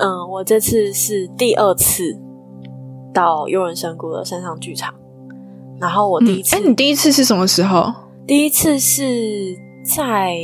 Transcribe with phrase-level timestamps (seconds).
[0.00, 2.18] 嗯，我这次是第二次
[3.12, 4.94] 到幽人神谷的山上剧场。
[5.78, 7.92] 然后我第一次，哎，你第一次是什么时候？
[8.26, 10.38] 第一次是在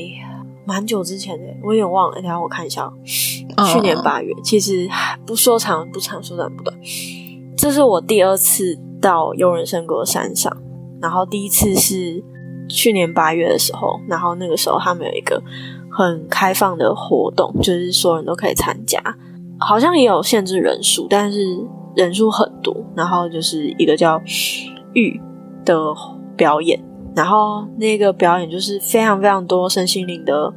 [0.66, 2.16] 蛮久之前的，我有点忘了。
[2.16, 4.32] 等下我看一下，去年八月。
[4.44, 4.88] 其实
[5.24, 6.76] 不说长不长，说短不短。
[7.56, 10.54] 这是我第二次到幽人神谷的山上，
[11.00, 12.22] 然后第一次是
[12.68, 15.42] 去年八月的时候，然后那个时候他们有一个。
[15.88, 19.00] 很开放的活动，就是所有人都可以参加，
[19.58, 21.38] 好像也有限制人数，但是
[21.94, 22.74] 人数很多。
[22.94, 24.20] 然后就是一个叫
[24.94, 25.20] 玉
[25.64, 25.74] 的
[26.36, 26.82] 表演，
[27.14, 30.52] 然后那个表演就是非常非常多身心灵的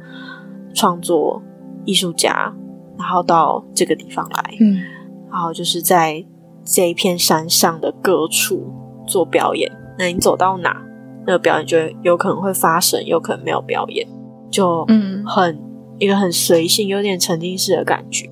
[0.74, 1.42] 创作
[1.84, 2.54] 艺术家，
[2.98, 4.82] 然后到这个地方来，嗯，
[5.30, 6.24] 然后就是在
[6.64, 8.72] 这一片山上的各处
[9.06, 9.70] 做表演。
[9.98, 10.82] 那你走到哪，
[11.26, 14.06] 那个表演就有可能会发生，有可能没有表演。
[14.50, 15.60] 就嗯，很
[15.98, 18.28] 一个很随性，有点沉浸式的感觉，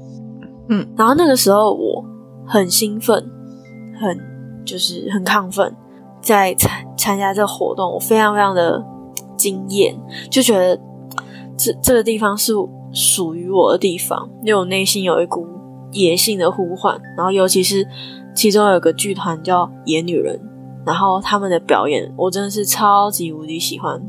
[0.69, 0.87] 嗯。
[0.97, 2.05] 然后那个时候我
[2.47, 3.15] 很兴奋，
[4.01, 4.19] 很
[4.65, 5.75] 就是很亢奋，
[6.21, 8.85] 在参参加这个活动，我非常非常的
[9.37, 9.99] 惊艳，
[10.31, 10.81] 就觉得
[11.57, 12.53] 这这个地方是
[12.93, 15.47] 属于我的地方，因为我内心有一股
[15.93, 17.01] 野性的呼唤。
[17.17, 17.87] 然后尤其是
[18.35, 20.41] 其中有个剧团叫野女人，
[20.87, 24.01] 然后他们的表演我真的是超级无敌喜欢，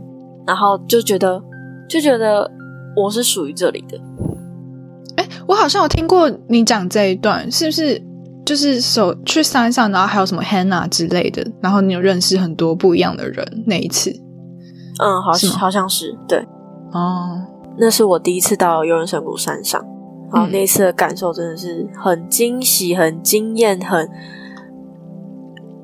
[0.45, 1.43] 然后就觉得。
[1.89, 2.47] 就觉得
[2.95, 3.99] 我是属于这里的。
[5.49, 8.01] 哎，我好像有听过你讲这一段，是不是？
[8.45, 14.09] 就是手去山上，然后还有什么 Hannah 之类的，然后你有认识很多不一样的人那一次。
[14.99, 16.39] 嗯，好像好像是对。
[16.91, 17.41] 哦，
[17.77, 19.79] 那是我第一次到幽人神谷山上，
[20.33, 24.09] 然后那次的感受真的是很惊喜、很惊艳、很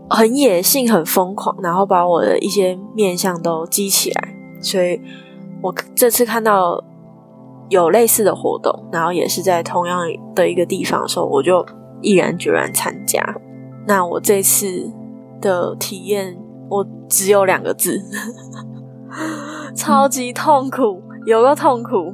[0.10, 5.00] 很野性、很疯狂，然后把我的一些面相都激起来，所以。
[5.62, 6.84] 我这次看到
[7.70, 10.02] 有类似的活动，然后也是在同样
[10.36, 11.66] 的一个地方的时候，我就
[12.02, 13.22] 毅然决然参加。
[13.88, 14.92] 那我这次
[15.42, 16.38] 的体验，
[16.70, 18.02] 我只有两个字：
[19.76, 22.14] 超级痛苦，有个痛苦，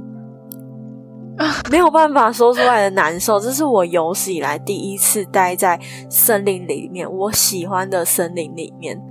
[1.72, 3.40] 没有办法说出来的难受。
[3.40, 5.80] 这是我有史以来第一次待在
[6.10, 9.02] 森林里面，我喜欢的森林里面。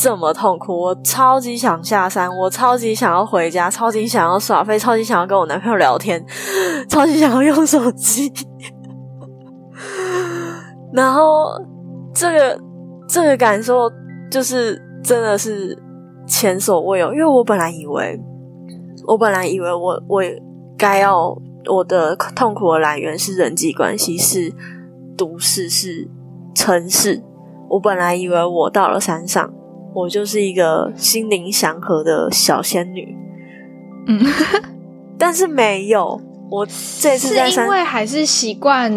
[0.00, 6.24] 这么痛苦，我超级想下山，我超级想要回家，超级想要耍飞，超级想要跟我男朋友聊天，
[6.88, 8.32] 超级想要用手机。
[10.94, 11.48] 然后
[12.14, 12.60] 这个
[13.08, 13.90] 这个感受
[14.30, 15.76] 就是真的是
[16.28, 18.16] 前所未有，因为我本来以为，
[19.08, 20.22] 我本来以为我我
[20.78, 21.36] 该要
[21.68, 24.54] 我的痛苦的来源是人际关系，是
[25.16, 26.08] 都市，是
[26.54, 27.20] 城市。
[27.68, 29.52] 我本来以为我到了山上。
[29.94, 33.16] 我就是一个心灵祥和的小仙女，
[34.06, 34.20] 嗯，
[35.18, 36.20] 但是没有。
[36.50, 38.90] 我这次在是因为还是习惯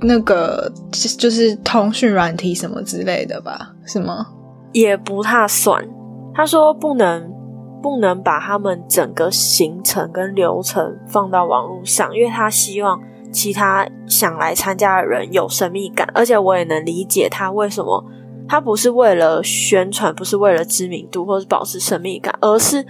[0.00, 3.72] 那个，就是通讯软体什么之类的吧？
[3.86, 4.26] 是吗？
[4.72, 5.86] 也不太算。
[6.34, 7.30] 他说不能
[7.80, 13.00] 不能把他们整个行程跟流程放到网络上，因为他希望
[13.30, 18.04] 其他想来参加的人有神秘感，而且我也能理解他为什么。
[18.48, 22.84] 他不是为了宣传，不是为了知名度，或是保持神秘感，而是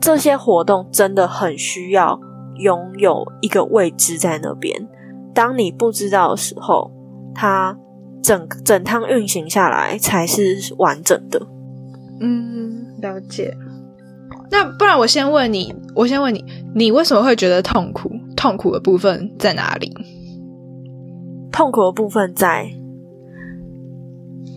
[0.00, 2.18] 这些活动真的很需要
[2.56, 4.88] 拥有一个位置在那边。
[5.34, 6.90] 当你不知道的时候，
[7.34, 7.76] 它
[8.22, 11.46] 整整趟运行下来才是完整的。
[12.20, 13.54] 嗯，了解。
[14.50, 16.44] 那不然我先问你，我先问你，
[16.74, 18.10] 你为什么会觉得痛苦？
[18.34, 19.92] 痛苦的部分在哪里？
[21.52, 22.77] 痛苦的部分在。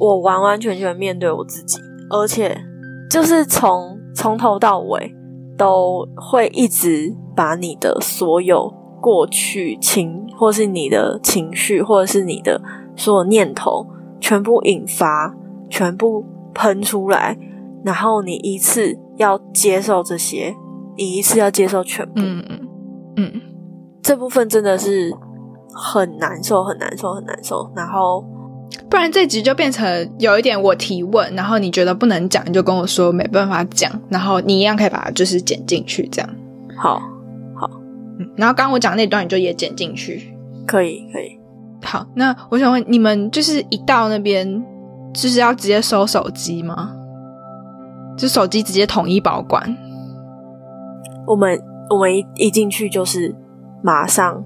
[0.02, 1.78] 我完完全全面对我自己，
[2.10, 2.60] 而且
[3.08, 5.14] 就是从从头到尾
[5.56, 12.60] 都会一直把你的所有过去情，或是你的情绪，或者是你的
[12.96, 13.86] 所有念头，
[14.20, 15.36] 全部引发，
[15.70, 16.26] 全部
[16.56, 17.38] 喷出来，
[17.86, 20.56] 然后你一次要接受这些，
[20.98, 22.60] 你一次要接受全部，嗯嗯
[23.18, 23.42] 嗯，
[24.02, 25.16] 这部分真的是
[25.72, 28.26] 很难受，很难受，很难受，然后。
[28.92, 36.30] 不然这集就变成有一点我提问，然后你觉得不能讲，你就跟我说没办法讲，然后你一样可以把它就是剪进去，这样。
[36.76, 37.02] 好，
[37.56, 37.70] 好，
[38.20, 40.36] 嗯，然后刚刚我讲那段你就也剪进去，
[40.68, 41.40] 可以，可以。
[41.84, 44.62] 好，那我想问你们，就是一到那边，
[45.14, 46.94] 就是要直接收手机吗？
[48.18, 49.74] 就手机直接统一保管？
[51.26, 51.58] 我们
[51.90, 53.34] 我们一一进去就是
[53.82, 54.44] 马上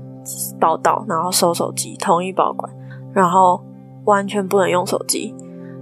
[0.60, 2.72] 报到，然后收手机，统一保管，
[3.12, 3.60] 然后
[4.06, 5.36] 完全不能用手机，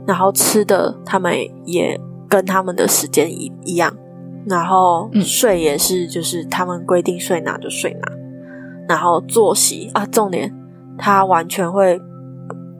[0.08, 1.36] 然后吃的他们
[1.66, 3.96] 也跟他们的时间一一样，
[4.48, 8.12] 然后睡也是就是他们规定睡哪就睡哪，
[8.88, 10.54] 然后作息啊，重点
[10.98, 12.02] 他完全会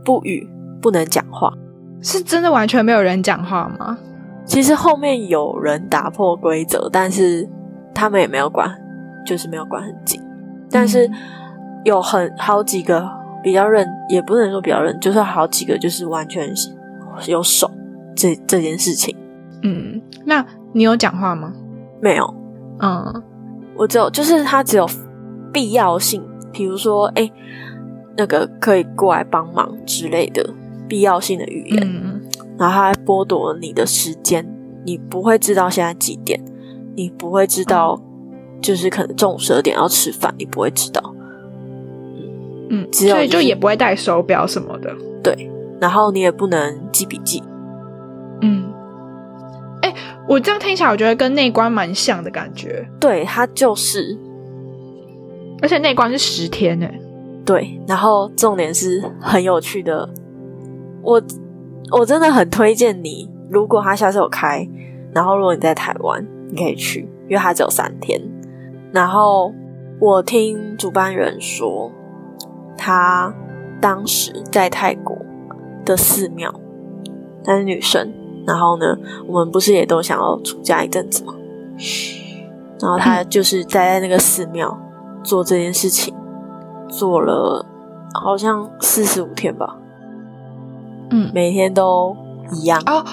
[0.04, 0.50] 不语，
[0.82, 1.54] 不能讲话，
[2.02, 3.98] 是真的完全没有人讲话吗？
[4.46, 7.50] 其实后面有人打破规则，但是。
[7.96, 8.68] 他们也没有管，
[9.24, 10.20] 就是没有管很紧，
[10.72, 11.08] 但是
[11.86, 13.08] 有很好几个
[13.44, 16.52] 比较认，也不能说比较认，就是好几个就是完全
[17.28, 17.70] 有手
[18.16, 19.16] 这这件事情。
[19.62, 21.54] 嗯，那你有讲话吗？
[22.02, 22.34] 没有。
[22.80, 23.24] 嗯，
[23.76, 24.88] 我只有就是他只有
[25.52, 27.30] 必要性，比如说哎，
[28.18, 30.50] 那个可以过来帮忙之类的
[30.88, 32.22] 必要性的语言，嗯
[32.58, 34.46] 然后他剥夺你的时间，
[34.86, 36.40] 你不会知道现在几点。
[36.96, 38.00] 你不会知道，
[38.62, 41.13] 就是可能中午十二点要吃饭，你不会知道。
[42.70, 44.94] 嗯，所以就也不会带手表什么的。
[45.24, 45.50] 对，
[45.80, 47.42] 然后你也不能记笔记。
[48.42, 48.66] 嗯，
[49.82, 49.94] 哎，
[50.28, 52.88] 我这样听起来，我觉得跟内关蛮像的感觉。
[53.00, 54.18] 对，它就是，
[55.62, 56.88] 而且内关是十天呢。
[57.46, 60.10] 对，然后重点是很有趣的，
[61.02, 61.22] 我
[61.92, 64.68] 我真的很推荐你，如果他下次有开，
[65.14, 66.26] 然后如果你在台湾。
[66.56, 68.22] 你可以去，因为它只有三天。
[68.92, 69.52] 然后
[70.00, 71.92] 我听主办人说，
[72.84, 73.34] 他
[73.80, 75.18] 当时在泰国
[75.86, 76.54] 的寺庙，
[77.46, 78.12] 她是女生。
[78.46, 81.34] 然后呢，我们不是也都想要出家一阵子吗？
[82.82, 84.78] 然后他就是待在那个寺庙
[85.24, 86.14] 做这件事情，
[86.90, 87.66] 做了
[88.14, 89.78] 好像四十五天吧。
[91.12, 92.14] 嗯，每天都
[92.52, 93.06] 一样哦。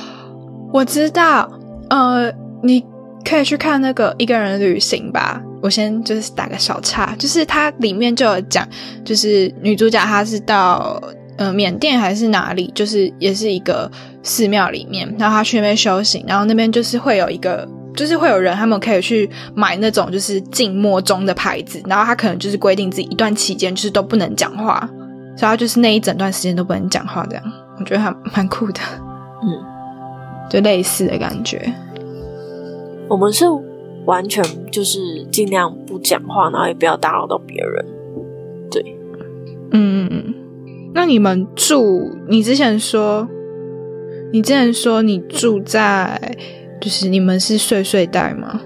[0.72, 1.48] 我知道，
[1.90, 2.32] 呃，
[2.62, 2.84] 你。
[3.22, 5.42] 可以去看那个一个人旅行吧。
[5.62, 8.66] 我先就是打个小岔，就是它里面就有讲，
[9.04, 11.00] 就是女主角她是到
[11.36, 13.90] 呃缅甸还是哪里，就是也是一个
[14.22, 24.88] 寺庙里面，然后她去那边修行，然后那边就是会有一个，就是会有人他们可以去买那种就是静默中的牌子，然后他可能就是规定自己一段期间就是都不能讲话，
[25.36, 27.44] 所以他就是那一整段时间都不能讲话，这样
[27.78, 28.80] 我觉得还蛮酷的，
[29.42, 29.48] 嗯，
[30.48, 31.72] 就类似的感觉。
[33.08, 33.44] 我们是
[34.06, 37.86] 完全就是尽量不讲话，然后也不要打扰到别人。
[38.70, 38.82] 对，
[39.72, 40.34] 嗯嗯嗯。
[40.94, 42.10] 那你们住？
[42.28, 43.28] 你之前说，
[44.32, 46.36] 你之前说你住在，
[46.80, 48.60] 就是你们是睡睡袋吗？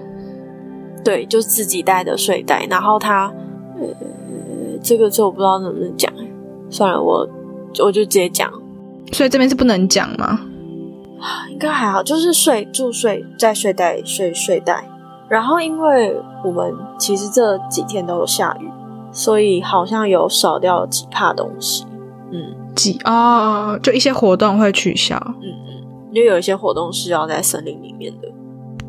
[1.03, 2.65] 对，就自己带的睡袋。
[2.67, 3.31] 然后他，
[3.77, 3.87] 呃，
[4.81, 6.11] 这个就我不知道能不能讲，
[6.69, 7.29] 算了，我
[7.83, 8.51] 我就直接讲。
[9.11, 10.47] 所以这边是不能讲吗？
[11.51, 14.87] 应该还好，就是睡住睡在睡袋睡睡袋，
[15.27, 18.69] 然后因为我们其实这几天都有下雨，
[19.11, 21.85] 所以好像有少掉几帕东西。
[22.31, 25.15] 嗯，几啊，就一些活动会取消。
[25.41, 28.27] 嗯嗯，因为有一些活动是要在森林里面的。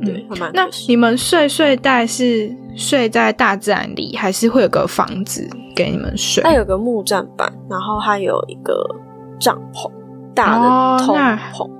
[0.04, 6.42] 对，蛮那你们睡睡袋是睡在大自然里，还是会有个房子给你们睡？
[6.42, 8.86] 它有个木栈板，然后它有一个
[9.40, 9.90] 帐篷，
[10.34, 11.16] 大的通
[11.54, 11.70] 棚。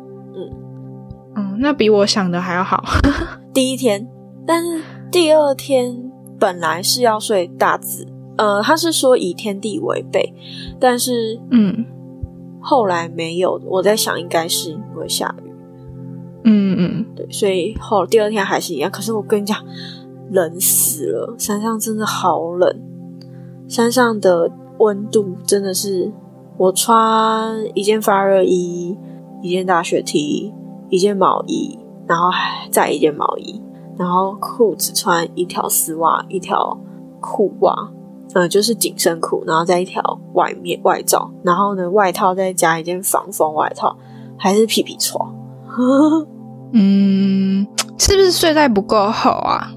[1.36, 2.82] 嗯，那比我想的还要好。
[3.52, 4.08] 第一天，
[4.46, 10.32] 但是第二天本来是要睡大字，呃，他是说以天地为被，
[10.78, 11.84] 但是嗯，
[12.60, 13.60] 后来没有。
[13.66, 15.50] 我在想，应该是因为下雨。
[16.44, 18.90] 嗯嗯，对，所以后第二天还是一样。
[18.90, 19.58] 可是我跟你讲，
[20.30, 22.80] 冷死了，山上真的好冷，
[23.68, 26.12] 山上的温度真的是，
[26.56, 28.96] 我穿一件发热衣，
[29.42, 30.52] 一件大雪 T。
[30.88, 31.76] 一件毛衣，
[32.06, 33.60] 然后还再一件毛衣，
[33.98, 36.76] 然后裤子穿一条丝袜，一条
[37.20, 37.90] 裤袜，
[38.34, 40.02] 嗯，就是紧身裤，然后再一条
[40.34, 43.96] 外面外罩，然后呢外套再加一件防风外套，
[44.38, 45.34] 还是皮皮床。
[46.72, 47.66] 嗯，
[47.98, 49.70] 是不是睡袋不够厚啊？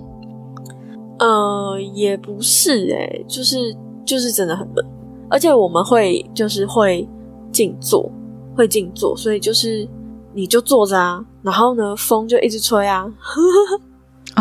[1.20, 4.86] 呃，也不是哎，就是就是真的很冷，
[5.30, 7.08] 而且我们会就是会
[7.52, 8.12] 静坐，
[8.56, 9.88] 会静坐，所以就是。
[10.32, 13.12] 你就坐着啊，然后呢，风就一直吹啊。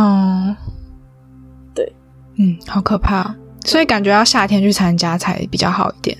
[0.01, 0.55] 哦，
[1.75, 1.93] 对，
[2.37, 6.17] 嗯，好可怕，所以感觉要夏天去参加才比较好一点。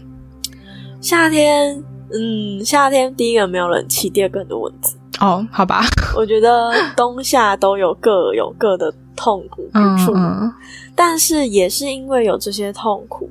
[1.01, 1.81] 夏天，
[2.13, 4.97] 嗯，夏天第一个没有冷气，第二个很多蚊子。
[5.21, 5.85] 哦，好吧，
[6.17, 10.13] 我觉得冬夏都有各有各的痛苦之处，
[10.97, 13.31] 但是也是因为有这些痛苦，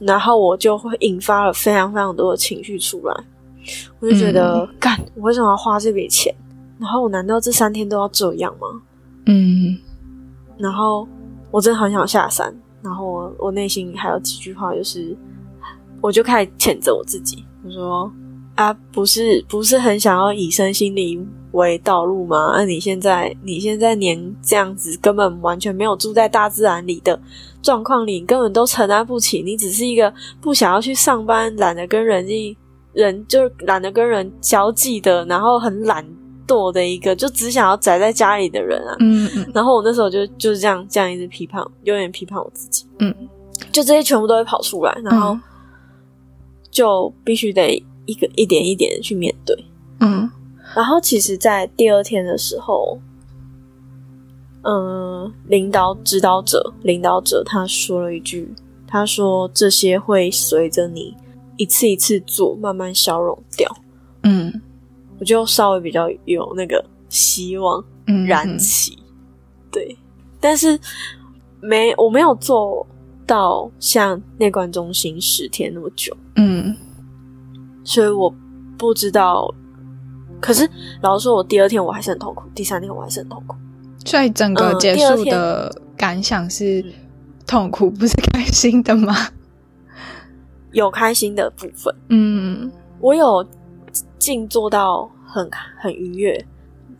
[0.00, 3.14] 然后我就会引发了非常非常多的情绪出来，
[3.98, 6.32] 我就觉得，干，我为什么要花这笔钱？
[6.78, 8.68] 然后我难道这三天都要这样吗？
[9.26, 9.78] 嗯，
[10.58, 11.06] 然后
[11.50, 15.16] 我真的很想下山，然后我我内心还有几句话，就是
[16.00, 18.12] 我就开始谴责我自己，我说
[18.56, 22.52] 啊，不是不是很想要以身心灵为道路吗？
[22.56, 27.18] 那你现在你现在连这样子根本完全没有住在大自然里的
[27.62, 29.42] 状况里，你根本都承担不起。
[29.42, 32.56] 你只是一个不想要去上班、懒得跟人际
[32.92, 36.04] 人就是懒得跟人交际的，然后很懒。
[36.52, 38.96] 惰的一个，就只想要宅在家里的人啊。
[39.00, 39.50] 嗯嗯。
[39.54, 42.86] 然后我那时候就就是这样这样一直批判，永远批判我自己。
[42.98, 43.14] 嗯。
[43.70, 45.38] 就这些全部都会跑出来，然后
[46.70, 49.56] 就必须得一个一点一点的去面对。
[50.00, 50.28] 嗯。
[50.74, 52.98] 然后其实，在第二天的时候，
[54.62, 58.52] 嗯，领导指导者领导者他说了一句，
[58.86, 61.16] 他说这些会随着你
[61.56, 63.74] 一次一次做，慢慢消融掉。
[64.22, 64.60] 嗯。
[65.22, 67.80] 我就稍微比较有那个希望
[68.26, 68.98] 燃起，
[69.70, 69.96] 对，
[70.40, 70.76] 但是
[71.60, 72.84] 没我没有做
[73.24, 76.74] 到像内观中心十天那么久，嗯，
[77.84, 78.34] 所以我
[78.76, 79.48] 不知道。
[80.40, 80.68] 可是
[81.02, 83.54] 老实说，我第二天我还是很痛苦，第三天我还是很痛苦。
[84.04, 86.84] 所以整个结束的感想是
[87.46, 89.14] 痛苦，不是开心的吗？
[90.72, 93.46] 有开心的部分，嗯，我有。
[94.22, 95.50] 静坐到很
[95.80, 96.46] 很愉悦，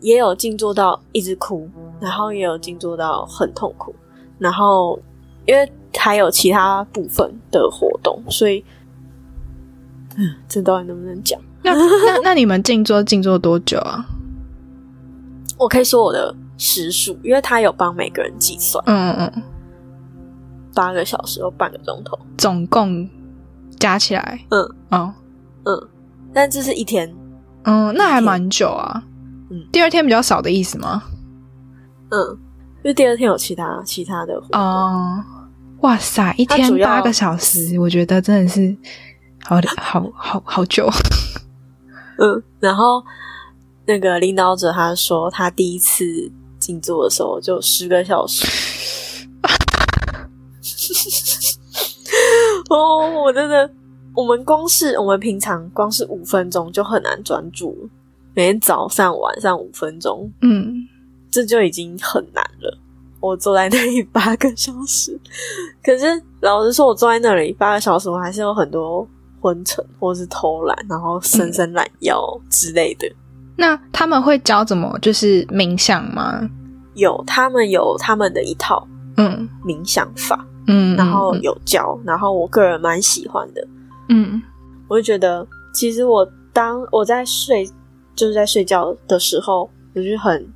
[0.01, 1.69] 也有静坐到一直哭，
[2.01, 3.95] 然后也有静坐到很痛苦，
[4.37, 4.99] 然后
[5.45, 8.65] 因为还有其他部分的活动，所以，
[10.17, 11.39] 嗯，这到底能不能讲？
[11.63, 14.03] 那那那你们静坐静坐多久啊？
[15.57, 18.83] 我可以说我的时数，因为他有帮每个人计算。
[18.85, 19.43] 嗯嗯，
[20.75, 23.09] 八个小时或半个钟头，总共
[23.79, 25.13] 加起来，嗯哦
[25.63, 25.87] 嗯。
[26.33, 27.13] 但这是一天，
[27.63, 29.03] 嗯，那还蛮久啊。
[29.51, 31.03] 嗯，第二天比较少的意思吗？
[32.09, 32.19] 嗯，
[32.77, 35.23] 因为第二天有其他其他的活动。
[35.81, 38.75] 哇塞，一天八个小时，我觉得真的是
[39.43, 40.89] 好好好好久。
[42.17, 43.03] 嗯，然后
[43.85, 48.47] 那个领导者他说，他第一次静坐的时候就十个小时。
[52.69, 53.69] 哦，我真的。
[54.15, 57.89] 我们光是我们平常光是五分钟就很难专注，
[58.33, 60.87] 每天早上晚上五分钟，嗯，
[61.31, 62.77] 这就已经很难了。
[63.19, 65.17] 我坐在那里八个小时，
[65.83, 66.05] 可是
[66.41, 69.07] 老实说，我坐在那里八个小时，我还是有很多
[69.39, 73.09] 昏沉或是偷懒，然后伸伸懒腰之类的。
[73.55, 76.47] 那他们会教怎么就是冥想吗？
[76.95, 78.85] 有，他们有他们的一套
[79.17, 83.67] 嗯冥想法，嗯，然后有教，然后我个人蛮喜欢的。
[84.09, 84.41] 嗯，
[84.87, 87.65] 我就觉得，其实我当我在睡，
[88.15, 90.47] 就是在睡觉的时候，我就很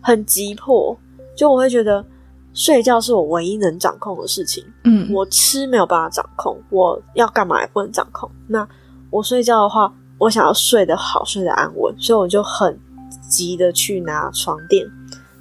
[0.00, 0.96] 很急迫，
[1.36, 2.04] 就我会觉得
[2.52, 4.64] 睡觉是我唯一能掌控的事情。
[4.82, 8.30] 嗯，我吃没有办法掌控，我要干嘛也不能掌控。
[8.48, 8.68] 那
[9.10, 12.78] 我睡觉的话，我想要睡得好，睡得安稳，所以我就很
[13.28, 14.84] 急的去拿床垫，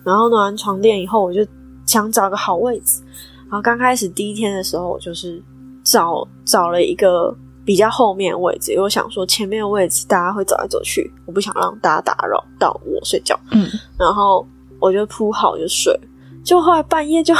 [0.03, 1.45] 然后拿完床垫以后，我就
[1.85, 3.01] 想找个好位置。
[3.49, 5.43] 然后刚开始第一天的时候，我就是。
[5.83, 7.35] 找找了一个
[7.65, 13.39] 比较后面位置，因为我想说前面的位置大家会走来走去，我不想让大家打扰到我睡觉。
[13.51, 14.45] 嗯，然后
[14.79, 15.97] 我就铺好就睡，
[16.43, 17.33] 就后来半夜就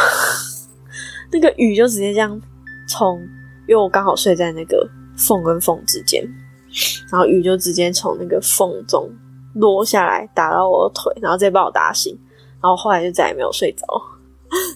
[1.31, 2.39] 那个雨就直接这样
[2.87, 3.19] 从，
[3.67, 6.23] 因为我刚好睡在那个缝跟缝之间，
[7.11, 9.09] 然后雨就直接从那个缝中
[9.55, 12.17] 落下来打到我的腿，然后直接把我打醒，
[12.61, 13.85] 然后后来就再也没有睡着，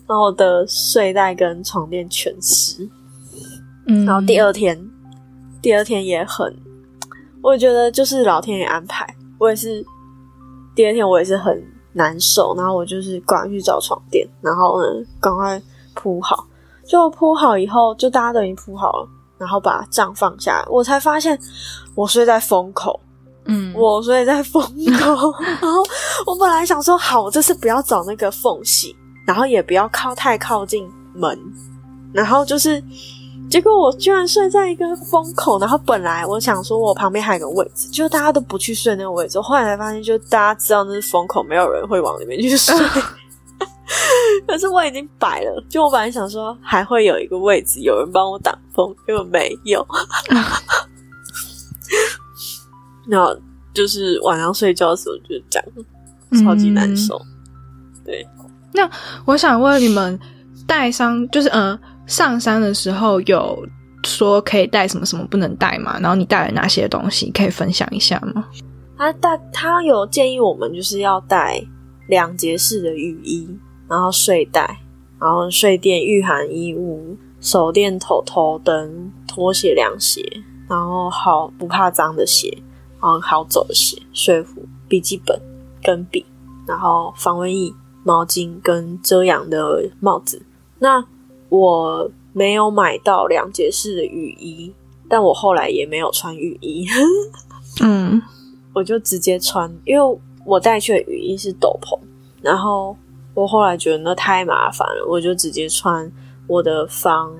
[0.07, 2.89] 然后我的睡袋跟床垫全湿。
[4.05, 4.77] 然后第二天，
[5.61, 6.53] 第二天也很，
[7.41, 9.07] 我也觉得就是老天爷安排。
[9.39, 9.85] 我也是
[10.75, 11.63] 第二天，我也是很
[11.93, 12.53] 难受。
[12.57, 14.87] 然后我就是赶快去找床垫，然后呢，
[15.21, 15.61] 赶快
[15.93, 16.45] 铺好。
[16.85, 21.39] 就铺好以后，就大家都已经铺好了，然后把帐放下，我才发现
[21.95, 22.99] 我睡在风口。
[23.45, 25.33] 嗯，我睡在风口。
[25.61, 25.81] 然后
[26.25, 28.93] 我本来想说，好，这次不要找那个缝隙，
[29.25, 31.39] 然后也不要靠太靠近门，
[32.11, 32.83] 然后就是。
[33.49, 39.39] 结果我居然睡在一个风口，然后本来我想说，我旁边还有个位置，就大家都不去睡那个位置。
[39.39, 42.75] 后来才发现，就大家知道那是风口，没有人会往里面去睡。
[44.45, 49.85] 可是我已经摆了，就我本来想说还会有一个位置，有人帮我挡风，结果没有。
[53.07, 53.33] 那
[53.73, 57.19] 就是晚上睡觉的时候就是这样，超级难受。
[58.03, 58.27] 对，
[58.73, 58.89] 那
[59.25, 60.19] 我想问你们
[60.67, 61.79] 带伤，就是嗯。
[62.07, 63.67] 上山的时候有
[64.03, 65.99] 说可以带什么什么不能带吗？
[65.99, 68.45] 然后你带了哪些东西，可以分享一下吗？
[68.97, 71.61] 他带他有建议我们就是要带
[72.07, 73.47] 两节式的雨衣，
[73.87, 74.79] 然后睡袋，
[75.19, 80.23] 然后睡垫、御寒衣物、手电、筒头灯、拖鞋、凉鞋，
[80.67, 82.57] 然后好不怕脏的鞋，
[83.01, 85.39] 然后好走的鞋、睡服、笔记本
[85.83, 86.25] 跟笔，
[86.65, 87.71] 然后防蚊液、
[88.03, 90.41] 毛巾跟遮阳的帽子。
[90.79, 91.03] 那
[91.49, 94.73] 我没有买到两节式的雨衣，
[95.09, 96.85] 但我后来也没有穿雨衣。
[97.83, 98.21] 嗯，
[98.73, 101.97] 我就直接穿，因为我带去的雨衣是斗篷，
[102.41, 102.95] 然后
[103.33, 106.11] 我后来觉得那太麻烦了，我就直接穿
[106.47, 107.31] 我的防，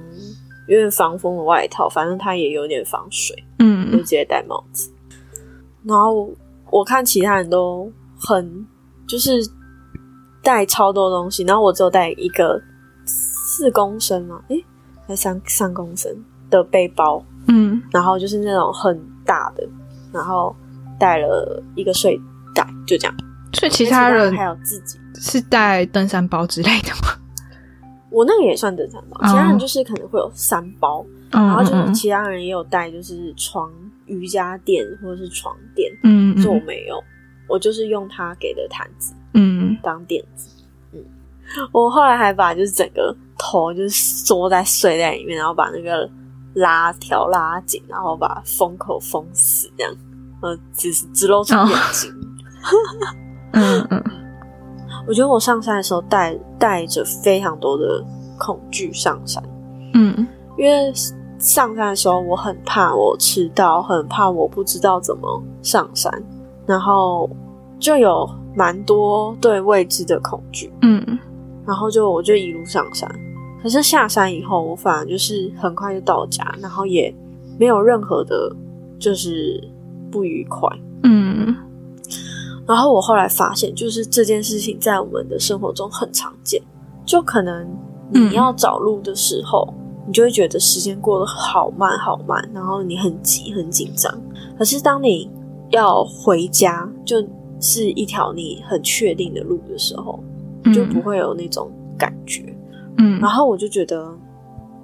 [0.68, 4.92] 因为防风的外套，反正它也有点防水，嗯，就直接戴帽子。
[5.84, 6.30] 然后
[6.70, 8.66] 我看其他人都很
[9.08, 9.40] 就是
[10.44, 12.62] 带超多东西，然后我只有带一个
[13.58, 14.64] 四公升嘛，诶，
[15.08, 16.16] 才三三公升
[16.52, 18.96] 的背包，嗯，然后就是那种很
[19.26, 19.68] 大的，
[20.14, 20.56] 然后
[21.00, 22.22] 带了一个睡
[22.54, 23.18] 袋，就这样。
[23.54, 27.18] 所以其他人还有自己是带登山包之类的吗？
[28.12, 33.72] 我那个也算登山包，其他人就是可能会有三包，然然后就是其他人也有带，就是床、
[34.06, 37.04] 瑜伽垫或者是床垫，嗯就我没有，
[37.50, 39.76] 我就是用他给的毯子嗯。
[39.82, 40.48] 当垫子。
[40.92, 41.04] 嗯，
[41.72, 46.10] 我后来还把就是整个头就是缩在睡袋里面，然后把那个
[46.56, 49.94] 拉条拉紧，然后把封口封死，这样，
[50.41, 52.13] 呃，只是只露出眼睛。
[53.53, 54.03] 嗯嗯
[55.08, 58.03] 我觉得我上山的时候带带着非常多的
[58.38, 59.41] 恐惧上山，
[59.94, 60.27] 嗯
[60.58, 60.91] 因为
[61.39, 66.12] 上山的时候我很怕我迟到，很怕我不知道怎么上山，
[66.65, 67.29] 然后
[67.79, 71.20] 就有蛮多对未知的恐惧，嗯
[71.65, 73.10] 然后就我就一路上山。
[73.62, 77.14] 可是下山以后，我反而就是很快就到家，然后也
[77.60, 78.55] 没有任何的，
[79.00, 79.62] 就是
[80.12, 80.70] 不愉快。
[81.03, 81.55] 嗯
[82.68, 86.62] 然后我后来发现，就是这件事情在我们的生活中很常见，
[87.05, 87.66] 就可能
[88.12, 89.74] 你要找路的时候，
[90.05, 94.14] 你就会觉得时间过得好慢好慢，然后你很急很紧张。
[94.58, 95.29] 可是当你
[95.72, 97.25] 要回家，就
[97.62, 100.22] 是一条你很确定的路的时候，
[100.66, 102.53] 嗯，就不会有那种感觉。
[102.98, 104.14] 嗯，然后我就觉得，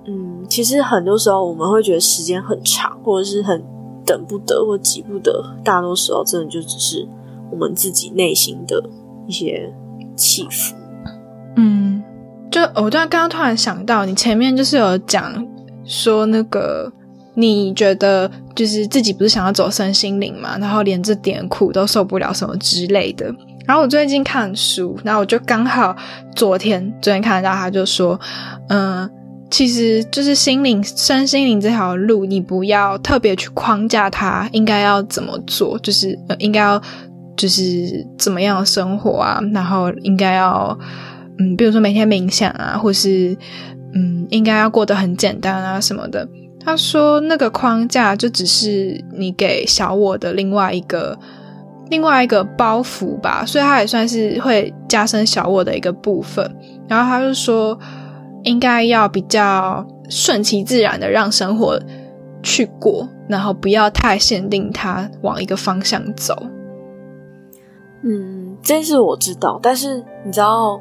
[0.05, 3.63] 嗯，其实很多时候我们会觉得时间很长，或者是很
[4.05, 7.07] 等不得或急不得，大多时候真的就只是
[7.51, 8.83] 我们自己内心的
[9.27, 9.73] 一些
[10.15, 10.75] 起伏。
[11.55, 12.03] 嗯，
[12.51, 15.45] 就我突然刚刚突然想到，你前面就是有讲
[15.85, 16.91] 说那个
[17.35, 23.33] 你觉得就是自己不是想要走身心灵嘛，然后连这点苦都受不了什么之类的。
[23.65, 25.95] 然后我最近看书，然后我就刚好
[26.35, 28.19] 昨天昨天看到他就说，
[28.69, 29.09] 嗯、
[29.49, 36.81] 其实就是心灵身心灵这条路，你不要特别去框架它应该要怎么做，就是呃应该要
[37.37, 40.77] 就是怎么样的生活啊，然后应该要
[41.39, 43.35] 嗯，比如说每天冥想啊，或是
[43.95, 46.27] 嗯，应该要过得很简单啊什么的。
[46.65, 51.17] 他说那个框架就只是你给小我的另外一个
[51.89, 56.43] 另外一个包袱吧，所以他也算是会加深小我的一个部分。
[56.87, 57.77] 然后他就说，
[58.43, 61.79] 应该要比较顺其自然的让生活
[62.41, 66.35] 去过，然后不要太限定它往一个方向走。
[68.03, 70.79] 嗯，这是我知道，但是你知道，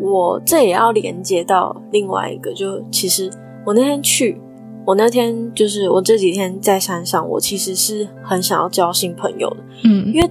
[0.00, 3.30] 我这也要连接到另外一个，就其实
[3.64, 4.40] 我那天去，
[4.84, 10.28] 我那天就是我这几天在山上，我其实是很想要交新朋友的，嗯因为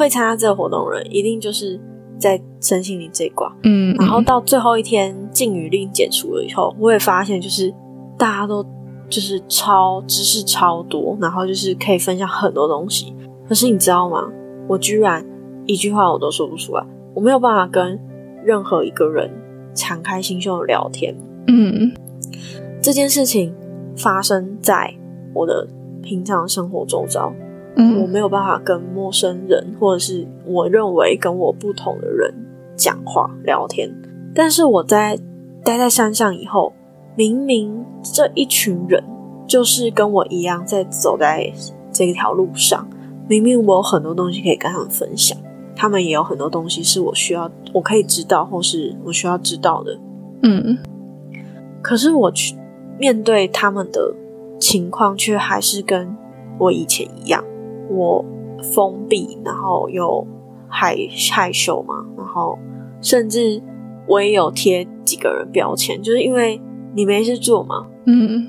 [0.00, 1.78] 会参加这个活动的人，一定就是
[2.18, 3.54] 在身心灵这一挂。
[3.64, 7.72] 嗯，然后到最后一天禁语令解除了以后，我也发现就是
[8.16, 8.64] 大家都
[9.10, 13.14] 就是超知识超多，然后就是可以分享很多东西。
[13.46, 14.26] 可是你知道吗？
[14.66, 15.22] 我居然
[15.66, 18.00] 一句话我都说不出来，我没有办法跟
[18.42, 19.30] 任何一个人
[19.74, 21.14] 敞开心胸的聊天。
[21.46, 21.92] 嗯
[22.80, 23.54] 这件事情
[23.96, 24.94] 发生在
[25.34, 25.68] 我的
[26.02, 27.30] 平常生活周遭，
[27.76, 32.34] 我没有办法跟陌生人，或者是我认为跟我不同的人
[32.76, 33.90] 讲话聊天。
[34.34, 35.18] 但是我在
[35.64, 36.72] 待在山上以后，
[37.16, 39.02] 明明这一群人
[39.46, 41.52] 就是跟我一样在走在
[41.92, 42.88] 这条路上，
[43.28, 45.36] 明明我有很多东西可以跟他们分享，
[45.74, 49.98] 他们也有很多东西是我需要，我可以知道，或是我需要知道的。
[50.42, 50.78] 嗯
[51.82, 52.54] 可是我去
[52.98, 54.14] 面对他们的
[54.58, 56.14] 情况，却还是跟
[56.58, 57.42] 我以前一样，
[57.90, 58.24] 我
[58.74, 60.26] 封闭，然后又
[60.68, 60.96] 害
[61.32, 62.58] 害羞嘛，然后
[63.02, 63.60] 甚至
[64.06, 66.60] 我也有贴几个人标签，就是因为
[66.94, 68.46] 你没事做嘛，嗯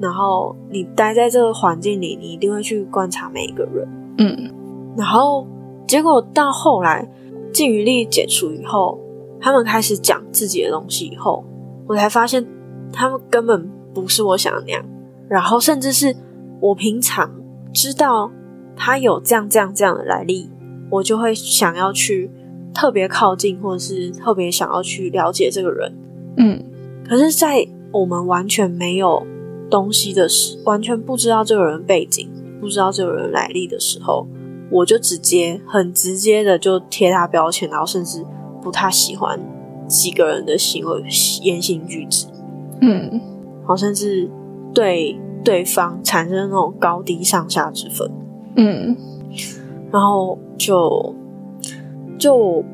[0.00, 3.88] 然后你待在这个环境里，你一定会去观察每一个人。
[4.18, 4.50] 嗯，
[4.96, 5.46] 然后
[5.86, 7.08] 结果到后来
[7.52, 8.98] 禁语力解除以后，
[9.40, 11.44] 他们开始讲自己的东西以后，
[11.86, 12.44] 我才发现
[12.92, 14.84] 他们根本不是我想的那样。
[15.28, 16.14] 然后甚至是
[16.60, 17.30] 我平常
[17.72, 18.30] 知道
[18.76, 20.50] 他有这样这样这样的来历，
[20.90, 22.30] 我就会想要去
[22.74, 25.92] 特别靠近，或者是特别想要去了解这个人。
[26.36, 26.64] 嗯，
[27.08, 29.24] 可是，在我们完全没有
[29.70, 32.28] 东西的时，完全不知道这个人背景，
[32.60, 34.26] 不知道这个人来历的时候，
[34.70, 38.24] 我就直接很直接的就贴他标签，然后甚至
[38.60, 39.38] 不太喜欢
[39.86, 41.02] 几个人的行为、
[41.42, 42.26] 言行举止，
[42.80, 43.20] 嗯，
[43.64, 44.28] 好甚至
[44.74, 48.10] 对对方产生那种高低上下之分，
[48.56, 48.96] 嗯，
[49.90, 51.14] 然后就
[52.18, 52.64] 就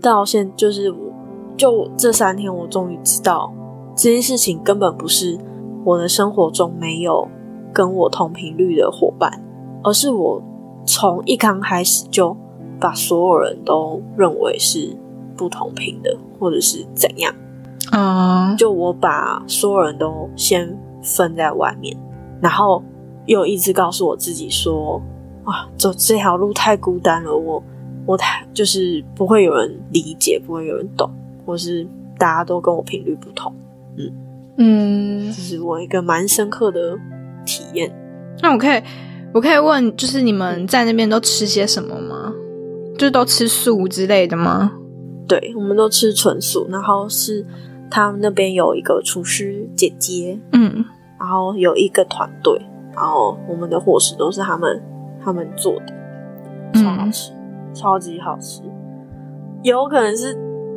[0.00, 1.12] 到现就是我
[1.56, 3.52] 就这三天，我终于知道
[3.96, 5.38] 这件事情根本不是
[5.84, 7.28] 我的生活中没有
[7.72, 9.30] 跟我同频率的伙伴，
[9.82, 10.42] 而是我
[10.86, 12.36] 从一刚开始就
[12.78, 14.96] 把所有人都认为是
[15.36, 17.34] 不同频的，或者是怎样。
[17.90, 21.96] 啊，就我把所有人都先分在外面，
[22.40, 22.82] 然后
[23.26, 25.00] 又一直告诉我自己说
[25.44, 27.62] ：“啊，走这条路太孤单了，我
[28.06, 31.10] 我太就是不会有人理解，不会有人懂，
[31.44, 31.86] 或是
[32.18, 33.54] 大家都跟我频率不同。”
[33.98, 34.12] 嗯
[34.58, 36.96] 嗯这，是我一个蛮深刻的
[37.44, 37.94] 体验。
[38.42, 38.82] 那我可以，
[39.32, 42.32] 我可以问，就是你们在那边都吃些什么吗？
[42.98, 44.72] 就都吃素之类的吗？
[45.28, 47.44] 对，我们都吃纯素，然后是
[47.90, 50.84] 他们那边有一个厨师姐姐，嗯
[51.18, 52.60] 然后有一个团队，
[52.96, 54.82] 然后我们的伙食都是他们
[55.22, 57.32] 他们做的，超好吃，
[57.74, 58.62] 超级好吃。
[59.62, 60.32] 有可能是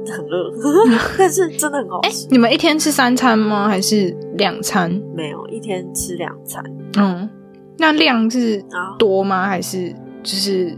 [0.08, 0.52] 很饿，
[1.18, 2.28] 但是真的很好哎、吃。
[2.30, 3.68] 你们一天吃三餐吗？
[3.70, 4.92] 还是两餐？
[5.16, 6.64] 没有一天吃两餐，
[6.98, 7.30] 嗯，
[7.78, 8.64] 那量是
[8.98, 9.48] 多吗？
[9.48, 9.90] 还是
[10.24, 10.72] 就是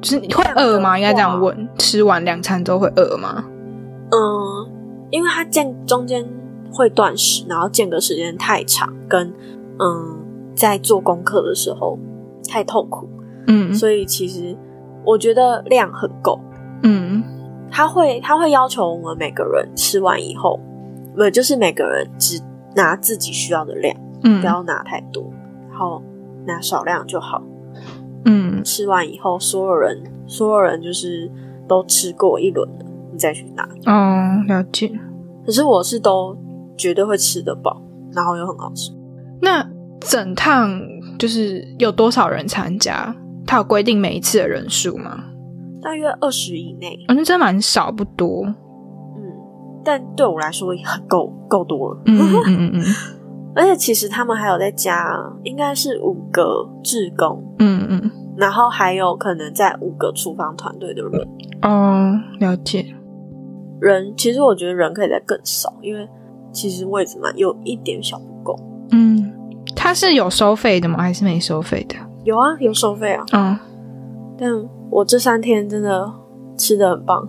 [0.00, 0.98] 就是你会饿吗？
[0.98, 1.68] 应该这样问。
[1.78, 3.44] 吃完两餐都会饿吗？
[4.10, 4.68] 嗯，
[5.10, 6.22] 因为它间中间
[6.72, 9.32] 会断食，然后间隔时间太长，跟
[9.78, 10.21] 嗯
[10.54, 11.98] 在做功课的时候
[12.48, 13.08] 太痛苦，
[13.46, 14.56] 嗯所以其实
[15.04, 16.40] 我觉得量很够。
[16.82, 17.22] 嗯
[17.70, 20.60] 他会他会要求我们每个人吃完以后，
[21.16, 22.40] 不就是每个人只
[22.76, 25.24] 拿自己需要的量，嗯不要拿太多，
[25.70, 26.02] 然后
[26.46, 27.42] 拿少量就好。
[28.24, 31.30] 嗯吃完以后，所有人所有人就是
[31.66, 33.64] 都吃过一轮了，你再去拿。
[33.86, 34.92] 哦，了解。
[35.44, 36.36] 可是我是都
[36.76, 38.92] 绝对会吃得饱，然后又很好吃。
[39.40, 39.66] 那
[40.04, 40.80] 整趟
[41.18, 43.14] 就是有多少人参加？
[43.46, 45.24] 他有规定每一次的人数吗？
[45.82, 48.44] 大约二十以内，哦，那真蛮少，不多。
[48.46, 48.54] 嗯，
[49.84, 52.02] 但对我来说也很够够多了。
[52.06, 52.82] 嗯嗯嗯嗯
[53.54, 55.12] 而且其实他们还有在加，
[55.42, 61.28] 应该是五个志工，嗯嗯然后还有可能在五个厨房团队的人。
[61.62, 62.94] 哦，了解。
[63.80, 66.08] 人其实我觉得人可以再更少，因为
[66.52, 68.56] 其实位置嘛有一点小不够。
[68.92, 69.32] 嗯，
[69.82, 70.98] 他是有收费的吗？
[71.02, 71.96] 还是没收费的？
[72.22, 73.58] 有啊，有收费啊，嗯
[74.38, 74.48] 但
[74.88, 76.08] 我这三天真的
[76.56, 77.26] 吃的很棒，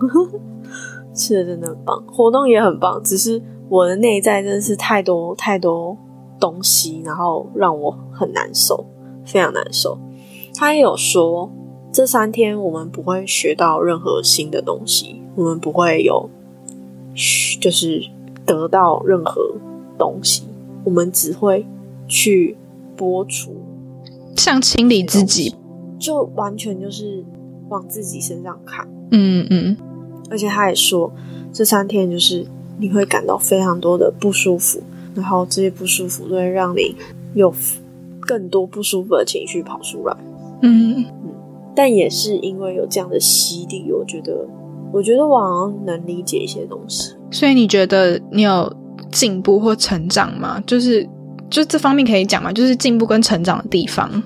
[1.12, 5.96] 吃的真的很棒，活动也很棒，只是我的内在真的是太多太多
[6.38, 8.86] 东西，然后让我很难受，
[9.24, 9.98] 非常难受。
[10.54, 11.50] 他也有说，
[11.92, 16.30] 这三天我们不会学到任何新的东西，我们不会有，
[17.60, 18.00] 就是
[18.46, 19.42] 得到任何
[19.98, 20.44] 东西，
[20.84, 21.66] 我们只会
[22.08, 22.56] 去
[22.96, 23.56] 播出，
[24.36, 25.54] 像清理自己。
[25.98, 27.24] 就完全就是
[27.68, 28.86] 往自己身上看。
[29.10, 29.76] 嗯嗯
[30.30, 31.10] 而且他也说，
[31.52, 32.44] 这三天就是
[32.78, 34.82] 你会感到非常多的不舒服，
[35.14, 36.94] 然后这些不舒服都会让你
[37.34, 37.54] 有
[38.20, 40.16] 更多不舒服的情绪跑出来。
[40.62, 41.04] 嗯
[41.76, 44.46] 但也是因为有这样的洗礼，我觉得，
[44.92, 47.14] 我觉得我好像能理解一些东西。
[47.30, 48.72] 所以你觉得你有
[49.10, 50.60] 进步或成长吗？
[50.66, 51.08] 就是
[51.50, 52.52] 就这方面可以讲吗？
[52.52, 54.22] 就是进步跟成长的地方。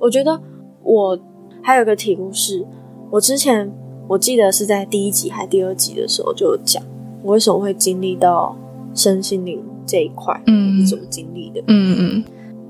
[0.00, 0.40] 我觉得
[0.82, 1.18] 我
[1.62, 2.66] 还有一个题目是，
[3.10, 3.72] 我之前
[4.08, 6.82] 我记得是在第一集还第二集的时候就有讲，
[7.22, 8.56] 我为什么会经历到
[8.94, 11.60] 身心灵这一块，嗯我是怎么经历的。
[11.66, 12.24] 嗯嗯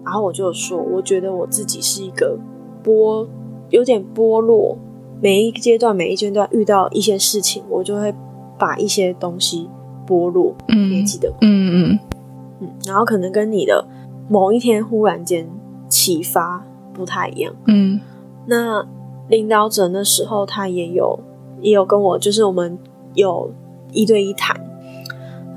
[0.04, 2.38] 然后我就有说，我觉得我自己是一个
[2.84, 3.26] 剥，
[3.70, 4.78] 有点剥落。
[5.20, 8.14] 每一个阶段，每一阶段遇到一些事情，我就会
[8.58, 9.68] 把一些东西
[10.06, 10.54] 剥落。
[10.68, 11.36] 嗯你还记得吗？
[11.40, 11.98] 嗯嗯
[12.60, 13.86] 嗯，然后可能跟你的
[14.28, 15.48] 某一天忽然间
[15.88, 17.54] 启发不太一样。
[17.66, 18.00] 嗯
[18.46, 18.86] 那
[19.28, 21.18] 领导者那时候他也有
[21.60, 22.78] 也有跟我，就是我们
[23.14, 23.50] 有
[23.92, 24.56] 一对一谈，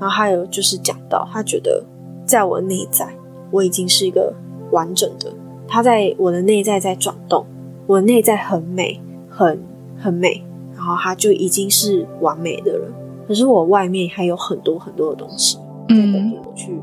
[0.00, 1.84] 后还有就是讲到他觉得
[2.26, 3.08] 在我内在
[3.50, 4.34] 我已经是一个
[4.72, 5.32] 完整的，
[5.68, 7.46] 他在我的内在在转动，
[7.86, 9.62] 我的内在很美，很
[9.96, 12.88] 很美，然后他就已经是完美的了。
[13.28, 15.56] 可是我外面还有很多很多的东西
[15.88, 16.80] 在等着我去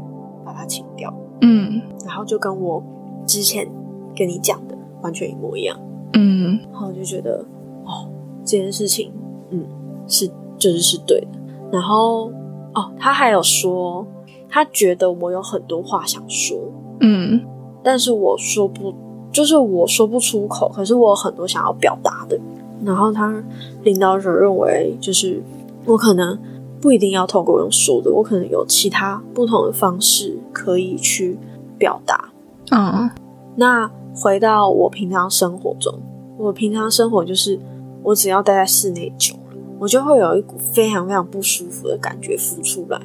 [0.67, 1.13] 清掉。
[1.41, 2.81] 嗯，然后就跟我
[3.25, 3.67] 之前
[4.15, 5.79] 跟你讲的完全一模一样。
[6.13, 7.45] 嗯，然后我就觉得，
[7.85, 8.09] 哦，
[8.43, 9.11] 这件事情，
[9.51, 9.63] 嗯，
[10.07, 10.27] 是
[10.57, 11.27] 就是是对的。
[11.71, 12.31] 然后，
[12.73, 14.05] 哦，他还有说，
[14.49, 16.57] 他觉得我有很多话想说，
[17.01, 17.41] 嗯，
[17.83, 18.93] 但是我说不，
[19.31, 20.69] 就是我说不出口。
[20.69, 22.39] 可是我有很多想要表达的。
[22.85, 23.43] 然后他
[23.83, 25.41] 领导者认为，就是
[25.85, 26.37] 我可能
[26.79, 31.37] 不一定要透过用说的，我可能有其他不同的方式可以去
[31.77, 32.29] 表达。
[32.71, 33.09] 嗯，
[33.55, 35.93] 那回到我平常生活中，
[36.37, 37.59] 我平常生活就是
[38.03, 43.01] 我只要待在室内久了，我就会有一股非常非常不舒服的感觉浮出来。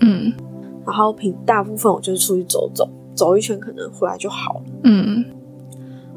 [0.00, 0.32] 嗯，
[0.86, 4.62] 然后平大部分我就是出去走走，走一圈可能回来就好了。
[4.82, 5.24] 嗯，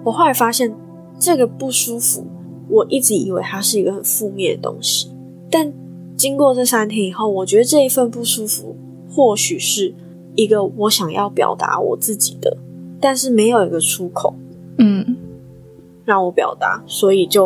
[0.04, 0.76] 我后来发现
[1.20, 2.26] 这个不舒服，
[2.70, 5.12] 我一直以为它是一个很负面的东西，
[5.50, 5.72] 但
[6.17, 8.75] 经过这三天以后，我觉得这一份不舒服
[9.10, 9.93] 或许是
[10.36, 12.58] 一个我想要表达我自己的，
[12.99, 14.34] 但是没有一个出口。
[14.80, 15.15] 嗯，
[16.03, 17.45] 让我表达，所以就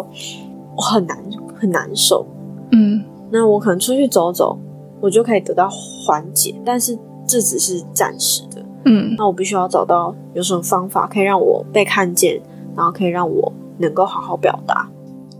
[0.78, 1.18] 我很难
[1.60, 2.26] 很难受。
[2.72, 4.58] 嗯，那我可能出去走走，
[5.02, 8.66] 我就可以得到缓解，但是这只是暂时的。
[8.86, 12.42] 嗯，那我必须要找到有什么方法可以让我被看见，
[12.76, 14.90] 然后可以让我能够好好表达。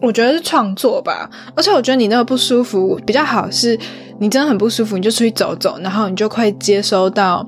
[0.02, 3.80] 我觉得是创作吧，而且我觉得你那个不舒服比较好，是
[4.20, 7.48] 你真的很不舒服，你就出去走走，然后你就会接收到。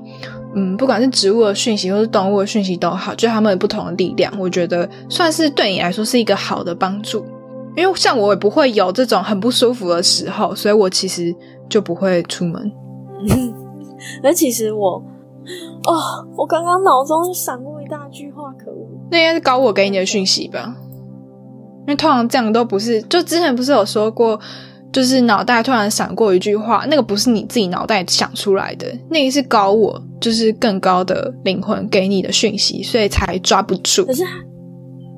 [0.56, 7.26] 嗯，不管是植物的讯息或是动物的讯息都好，就他们有不同的力量，我觉得算是对你来说是一个好的帮助。
[7.76, 11.34] 因为像我也不会有这种很不舒服的时候，所以我其实
[11.68, 12.70] 就不会出门。
[14.22, 15.92] 那其实我，哦，
[16.36, 18.86] 我刚刚脑中闪过一大句话，可恶！
[19.10, 20.76] 那应该是高我给你的讯息吧？
[21.86, 24.40] 因为通常这样都不是，就之前不是有说过。
[24.92, 34.04] 就是脑袋突然闪过一句话，那个不是你自己脑袋想出来的，那个是高我，就是更高的灵魂给你的讯息，所以才抓不住。
[34.04, 34.30] 可是它，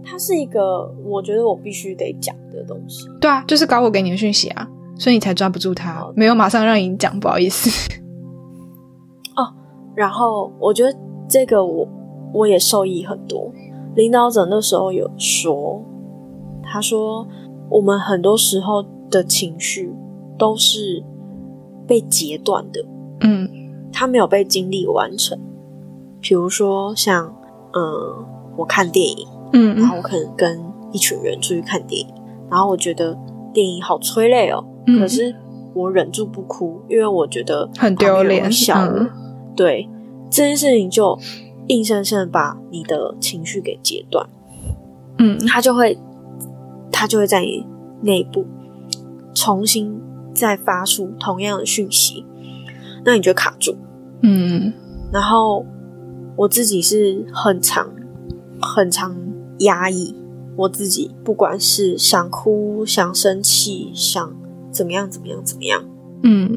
[0.03, 3.07] 它是一个我觉得我必须得讲的东西。
[3.21, 4.67] 对啊，就是高我给你的讯息啊，
[4.99, 7.69] 所以你才抓不住它，没有马上让你讲，不好意思。
[9.37, 9.53] 哦，
[9.95, 10.99] 然后我觉得
[11.29, 11.87] 这个我
[12.33, 13.53] 我也受益很多。
[13.95, 15.85] 领导者那时候有说，
[16.71, 17.27] 他说
[17.71, 18.85] 我们很多时候。
[19.09, 19.95] 的情绪
[20.37, 21.01] 都是
[21.87, 22.85] 被截断的，
[23.21, 23.49] 嗯，
[23.93, 25.39] 他没有被经历完成。
[26.21, 27.33] 比如说，像
[27.73, 28.27] 嗯，
[28.57, 32.13] 我看电影，嗯，然后我可能跟一群人出去看电影，
[32.51, 33.17] 然后我觉得
[33.55, 34.65] 电影好催泪哦，
[34.99, 35.33] 可是
[35.73, 38.51] 我忍住不哭，因为我觉得很丢脸。
[39.55, 39.89] 对
[40.29, 41.17] 这件事情，就
[41.69, 44.29] 硬生生把你的情绪给截断，
[45.19, 45.97] 嗯，他就会，
[46.97, 47.67] 他就会在你
[48.01, 48.47] 内部。
[49.35, 50.01] 重新
[50.35, 52.25] 再发出同样的讯息，
[53.05, 53.77] 那你就卡住。
[54.23, 54.73] 嗯，
[55.13, 55.67] 然后
[56.37, 57.91] 我自己是很长、
[58.59, 59.15] 很长
[59.59, 60.17] 压抑
[60.57, 64.35] 我自己，不管是想哭、想生气、想
[64.71, 65.85] 怎么样、怎么样、怎么样。
[66.23, 66.57] 嗯，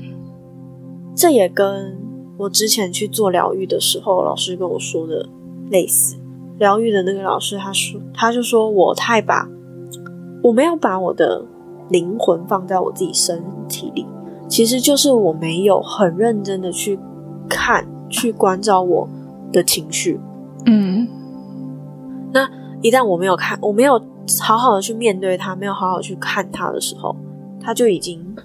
[1.13, 1.97] 这也跟
[2.37, 5.27] 我之前去做疗愈的时候，老师跟我说的
[5.69, 6.15] 类似。
[6.57, 9.49] 疗愈的那个老师他说，他就说我太把，
[10.43, 11.45] 我没有把我的。
[11.89, 14.05] 灵魂放在我自己身体里，
[14.47, 16.99] 其实就是我没有很认真的去
[17.49, 19.09] 看、去关照我
[19.51, 20.19] 的情绪。
[20.67, 21.07] 嗯，
[22.31, 22.47] 那
[22.83, 23.99] 一旦我没有看，我没有
[24.39, 27.15] 好好的去面对它，没有好好去看它的时候，
[27.59, 28.35] 它就已经，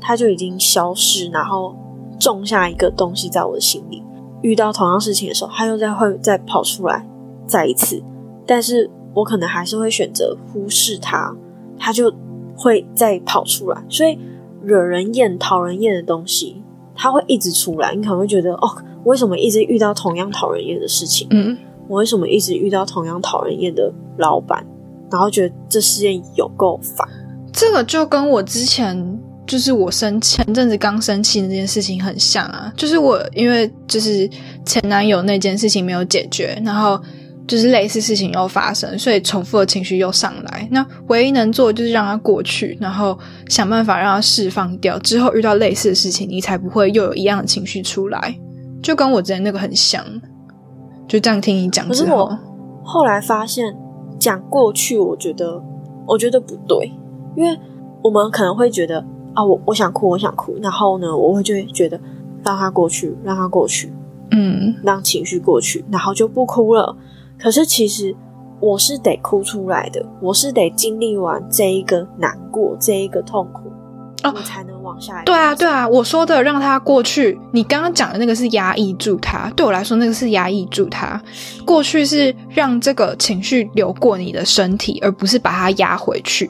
[0.00, 1.76] 它就已经消失，然后
[2.18, 4.02] 种下一个东西在我的心里。
[4.40, 7.06] 遇到同样事情的时候，它又再会再跑出来，
[7.46, 8.02] 再一次，
[8.46, 11.34] 但是我可能还是会选择忽视它。
[11.76, 12.10] 他就
[12.56, 14.16] 会再跑出来，所以
[14.62, 16.62] 惹人厌、讨人厌的东西，
[16.94, 17.92] 他会一直出来。
[17.96, 18.70] 你可能会觉得，哦，
[19.02, 21.26] 为什么一直遇到同样讨人厌的事情？
[21.32, 24.64] 嗯，我为什么一直遇到同样讨人厌的老板？
[25.10, 27.06] 然后觉得这世界有够烦。
[27.52, 34.30] 这个就跟我之前就是我生前阵子刚生气那件事情很像啊，就是我因为就是
[34.64, 36.98] 前男友那件事情没有解决，然后。
[37.46, 40.68] 就是类似事情又发生，所以重复的情绪又上来。
[40.70, 44.98] 那唯一能做就是让它过去，然后想办法让它释放掉。
[45.00, 48.34] 之后遇到类似的事情，你才不会又有一样的情绪出来。
[48.82, 50.04] 就跟我之前那个很像。
[51.06, 52.30] 就这样听你讲之后，
[52.82, 53.76] 后来发现
[54.18, 55.62] 讲过去，我觉得
[56.06, 56.90] 我觉得不对，
[57.36, 57.58] 因为
[58.02, 59.04] 我们可能会觉得
[59.34, 62.00] 啊，我我想哭，我想哭，然后呢，我会就会觉得
[62.42, 63.92] 让它过去，让它过去。
[64.30, 64.68] 嗯。
[64.70, 66.96] 嗯，让情绪过去，然后就不哭了。
[67.44, 68.16] 可是其实
[68.58, 73.70] 我是得哭出来的，我是得经历完这一个难过，这一个痛苦，
[74.24, 75.22] 我才能往下。
[75.24, 81.22] 对啊，对啊，我说的让他过去，你刚刚讲的那个是压抑住他，对我来说那个是压抑住他。
[81.66, 86.46] 过去是让这个情绪流过你的身体，而不是把它压回去。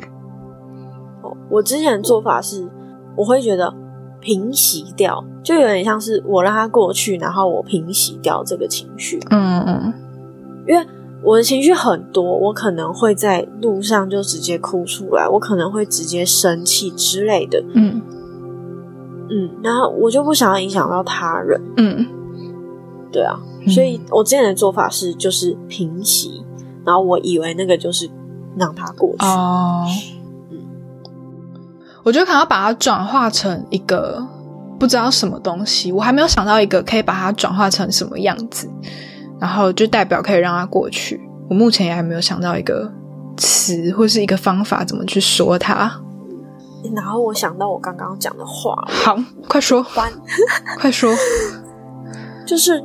[1.24, 2.70] 哦，我之前的做法是，
[3.16, 3.74] 我会觉得。
[4.20, 9.20] 平息掉，就有点像是我让它过去，然后我平息掉这个情绪。
[9.28, 9.92] 嗯嗯，
[10.66, 10.86] 因为
[11.22, 17.62] 我的情绪很多，我可能会在路上就直接哭出来，我可能会直接生气之类的。
[17.74, 18.00] 嗯
[19.30, 21.60] 嗯，然后我就不想要影响到他人。
[21.76, 22.06] 嗯，
[23.10, 26.44] 对啊，所以我之前的做法是就是平息，
[26.84, 28.08] 然后我以为那个就是
[28.56, 29.26] 让他过去。
[29.26, 29.86] 哦。
[32.02, 34.22] 我觉得可能要把它转化成一个
[34.78, 38.68] 不知道什么东西，我还没有想到一个可以把它转化成什么样子，
[39.40, 41.20] 然后就代表可以让它过去。
[41.48, 42.90] 我目前也还没有想到一个
[43.36, 46.00] 词或是一个方法怎么去说它。
[46.94, 49.16] 然后我想到我刚刚讲的话，好，
[49.48, 49.84] 快说，
[50.78, 51.14] 快说，
[52.46, 52.82] 就是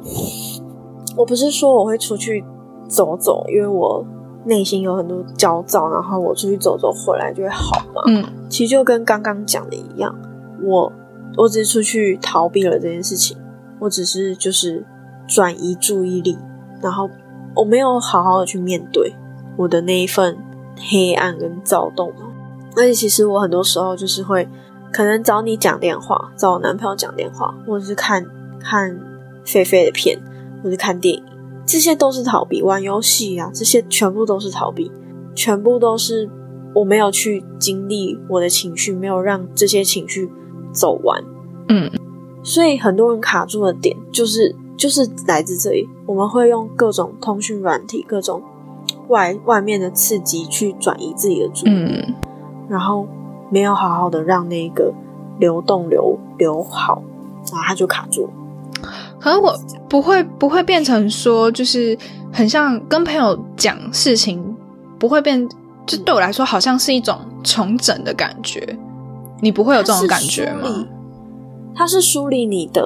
[1.18, 2.44] 我不是说我会出去
[2.88, 4.06] 走走，因为我。
[4.46, 8.02] 内心有很多焦躁，然后我出去走走回来就会好嘛。
[8.08, 10.16] 嗯，其实就跟刚刚讲的一样，
[10.64, 10.92] 我
[11.36, 13.38] 我只是出去逃避了这件事情，
[13.82, 14.84] 我只是就是
[15.30, 16.38] 转移注意力，
[16.82, 17.10] 然后
[17.56, 19.14] 我没有好好的去面对
[19.56, 20.38] 我的那一份
[20.76, 22.28] 黑暗跟躁动嘛。
[22.76, 24.48] 而且其实我很多时候就是会
[24.92, 28.26] 可能找你讲电话，找我男朋友讲电话，或者是看
[28.60, 29.00] 看
[29.46, 30.20] 菲菲的片，
[30.64, 31.24] 或者看电影。
[31.66, 34.92] 这些都是逃避，玩游戏啊，这些全部都是逃避，
[35.36, 36.28] 全部都是
[36.74, 40.32] 我没有去经历我的情绪，没有让这些情绪
[40.72, 41.24] 走完。
[41.68, 41.92] 嗯，
[42.44, 45.88] 所以很多人卡住的点就是就是来自这里。
[46.08, 48.42] 我们会用各种通讯软体、各种
[49.10, 52.16] 外外面的刺激去转移自己的注意力，
[52.70, 53.06] 然后
[53.52, 54.94] 没有好好的让那个
[55.38, 57.04] 流动流流好，
[57.52, 58.30] 然后它就卡住了。
[59.20, 59.54] 可能我
[59.90, 61.98] 不会不会变成说，就是
[62.32, 64.56] 很像跟朋友讲事情，
[64.98, 65.48] 不会变，
[65.86, 68.78] 就对我来说好像是一种重整的感觉。
[69.42, 70.88] 你不会有这种感觉吗？
[71.76, 72.82] 它是梳理你的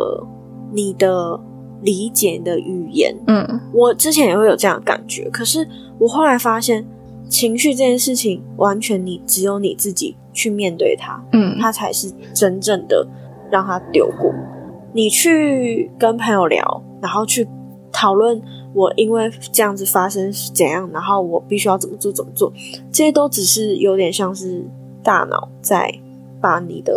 [0.71, 1.39] 你的
[1.83, 3.15] 理解的语言。
[3.27, 5.67] 嗯，我之前也会有这样的感觉，可是
[5.99, 6.85] 我后来发现，
[7.29, 13.07] 情绪这件事情，完全你只有你自己去面对它，嗯，它才是真正的
[13.51, 14.33] 让它丢过。
[14.93, 17.47] 你去跟朋友聊，然后去
[17.91, 18.39] 讨论
[18.73, 22.53] 我因为这样子发生怎样，然后我必须要怎么做怎么做，
[22.91, 24.63] 这些都只是有点像是
[25.01, 25.91] 大脑在
[26.39, 26.93] 把你的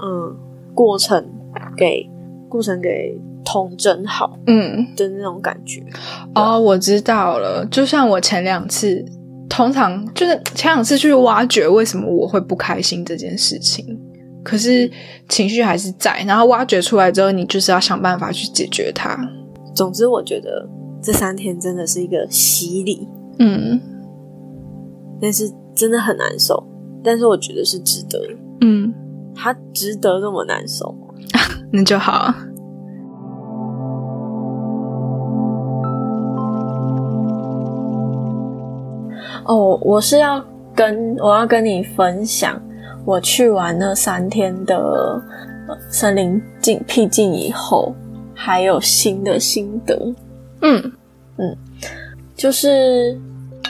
[0.00, 0.36] 嗯
[0.74, 1.24] 过程
[1.76, 2.08] 给
[2.48, 5.82] 过程给统整好，嗯的那种感觉。
[6.34, 7.66] 哦，我知道了。
[7.70, 9.04] 就像我前两次，
[9.48, 13.84] 通常就是前两次去挖掘为什么我会不开心这件事情。
[14.42, 14.90] 可是
[15.28, 19.18] 情绪还是在，然后挖掘出来之后，你就是要想办法去解决它。
[19.74, 20.66] 总之，我觉得
[21.02, 23.06] 这三天真的是一个洗礼，
[23.38, 23.78] 嗯，
[25.20, 26.66] 但是真的很难受，
[27.04, 28.18] 但是我觉得是值得，
[28.62, 28.92] 嗯，
[29.34, 30.94] 它值得这么难受，
[31.70, 32.34] 那就好。
[39.44, 42.60] 哦，我是要跟我要跟你分享。
[43.06, 45.20] 我去完那三天的
[45.88, 47.94] 森林静僻静以后，
[48.34, 49.98] 还有新的心得。
[50.60, 50.92] 嗯
[51.38, 51.56] 嗯，
[52.36, 53.18] 就是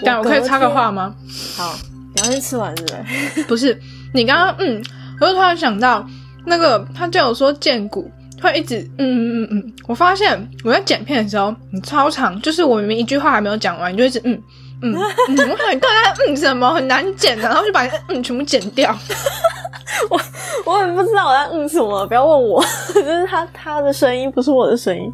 [0.04, 1.14] 但我可以插个话吗？
[1.56, 1.74] 好，
[2.14, 3.44] 你要先吃完是不是？
[3.48, 3.80] 不是，
[4.12, 4.82] 你刚刚嗯，
[5.20, 6.04] 我就突然想到，
[6.44, 8.10] 那个他叫我说剑骨，
[8.42, 9.72] 会一直嗯嗯嗯嗯。
[9.86, 14.38] 我发现我在剪片的时候，你超长，就是我明明一句话还没有讲完，你就一直嗯。
[14.82, 14.94] 嗯
[15.28, 18.94] 嗯，我很大家嗯什么很难剪的，然后就把嗯全部剪掉。
[20.08, 20.20] 我
[20.64, 22.62] 我也不知道我在嗯什么，不要问我，
[22.94, 25.12] 就是他他的声音不是我的声音。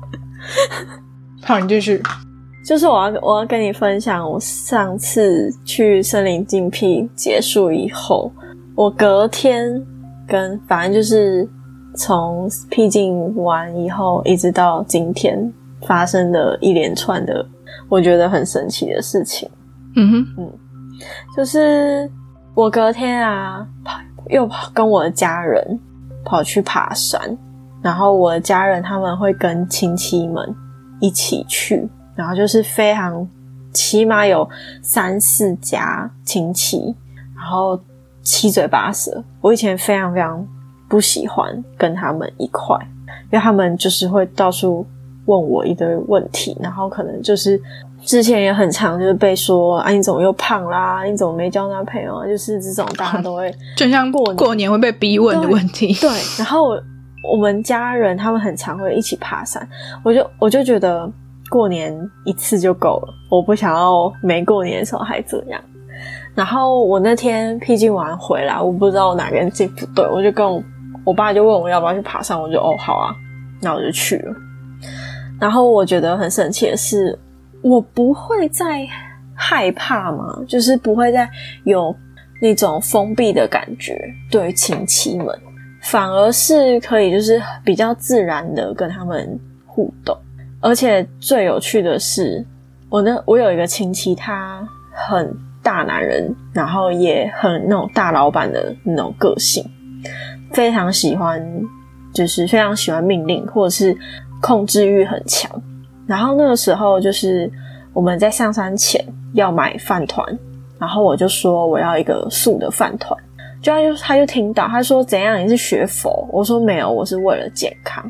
[1.42, 2.02] 好，你继续。
[2.64, 8.30] 就是我要我要跟你分享，我上次去森林静僻结束以后，
[8.74, 9.80] 我隔天
[10.26, 11.48] 跟反正就是
[11.96, 15.52] 从僻静完以后，一直到今天
[15.86, 17.46] 发生的一连串的
[17.88, 19.48] 我觉得很神奇的事情。
[19.96, 20.52] 嗯哼，嗯，
[21.36, 22.10] 就是
[22.54, 25.80] 我隔天啊，跑又跑跟我的家人
[26.24, 27.20] 跑去爬山，
[27.82, 30.54] 然后我的家人他们会跟亲戚们
[31.00, 33.26] 一起去，然后就是非常
[33.72, 34.48] 起码有
[34.82, 36.94] 三四家亲戚，
[37.34, 37.78] 然后
[38.22, 39.22] 七嘴八舌。
[39.40, 40.46] 我以前非常非常
[40.88, 42.76] 不喜欢跟他们一块，
[43.24, 44.84] 因为他们就是会到处
[45.26, 47.60] 问我一堆问题，然后可能就是
[48.06, 55.92] 之前也很常就是被说啊你怎么又胖啦，你怎么没交男朋友啊，就是这种大家都会 就像过过年会被逼问的问题。
[55.94, 56.80] 对，然后
[57.28, 59.68] 我们家人他们很常会一起爬山，
[60.04, 61.10] 我就我就觉得
[61.50, 61.92] 过年
[62.24, 65.60] 一次就够了，我不想要没过年的时候还这样。
[66.34, 70.62] 然后我那天僻静完回来，我不知道哪根筋不对，我就跟我
[71.04, 73.10] 我爸就问我要不要去爬山，我就哦好啊，
[73.60, 74.34] 那我就去了。
[75.40, 77.18] 然后我觉得很神奇的是，
[77.62, 78.86] 我不会再
[79.34, 81.28] 害怕嘛，就是不会再
[81.64, 81.94] 有
[82.40, 83.98] 那种封闭的感觉
[84.30, 85.28] 对亲戚们，
[85.82, 90.16] 反而是可以就是比较自然的跟他们互动。
[90.60, 92.44] 而且最有趣的是，
[92.88, 95.36] 我呢我有一个亲戚，他很。
[95.62, 99.68] 大男人，然后也很那种大老板的那种个性，
[100.52, 101.44] 非常喜欢，
[102.14, 103.98] 就是非常喜欢命令，或者是
[104.40, 105.50] 控制欲很强。
[106.06, 107.50] 然后那个时候，就是
[107.92, 109.04] 我们在上山前
[109.34, 110.26] 要买饭团，
[110.78, 113.18] 然后我就说我要一个素的饭团，
[113.60, 116.28] 就他就他就听到他说怎样你是学佛？
[116.32, 118.04] 我说没有，我是为了健康。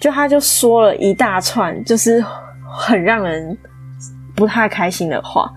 [0.00, 2.24] 就他就说了一大串，就是
[2.68, 3.56] 很让人
[4.34, 5.52] 不太开心的话。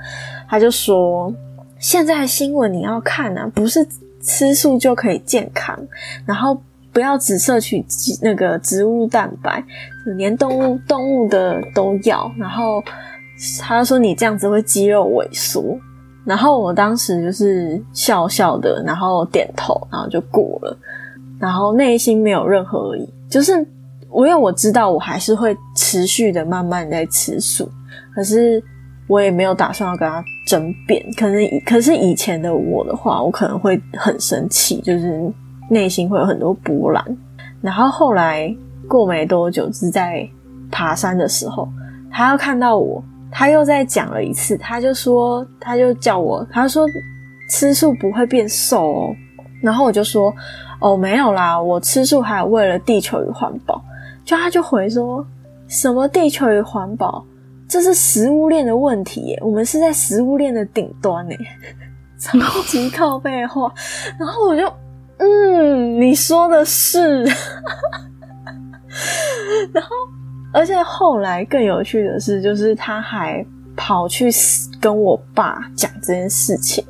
[0.48, 1.34] 他就说
[1.80, 3.88] ：“现在新闻你要看啊，不是
[4.22, 5.80] 吃素就可以健康，
[6.26, 6.62] 然后
[6.96, 7.86] 不要只摄取
[8.22, 9.62] 那个植物蛋白，
[10.16, 12.32] 连动物动物的都要。
[12.38, 12.82] 然后
[13.60, 15.78] 他说你这样子会肌肉萎缩。
[16.24, 20.78] 然后我当时就是笑笑的，然后点头，然后就过了。
[21.38, 23.54] 然后内心没有任何疑，就是
[24.10, 27.70] 我因为我知道我还是会持续的慢慢在吃素，
[28.16, 28.64] 可是。”
[29.08, 35.32] 我也没有打算要跟他争辩，可能可是以前的我的话，我可能会很生气，就是
[35.70, 37.04] 内心会有很多波澜。
[37.62, 38.56] 然后后来
[38.88, 40.28] 过没多久，是在
[40.72, 41.68] 爬山的时候，
[42.12, 46.86] 他又看到我，他又再讲了一次，他就说，他就叫我，他说
[47.50, 49.16] 吃素不会变瘦哦。
[49.62, 50.34] 然后我就说，
[50.80, 53.84] 哦，没有啦，我吃素还有为了地球与环保。
[54.24, 55.26] 就他就回说
[55.68, 57.26] 什么地球与环保。
[57.68, 61.36] 这是食物链的问题耶，我们是在食物链的顶端呢，
[62.20, 62.38] 超
[62.68, 63.74] 级靠背话。
[64.20, 64.72] 然后我就，
[65.18, 67.24] 嗯，你说的是。
[69.74, 69.90] 然后，
[70.54, 73.46] 而且后来更有趣的是，就是他还
[73.76, 74.30] 跑去
[74.80, 76.84] 跟我爸讲这件事情。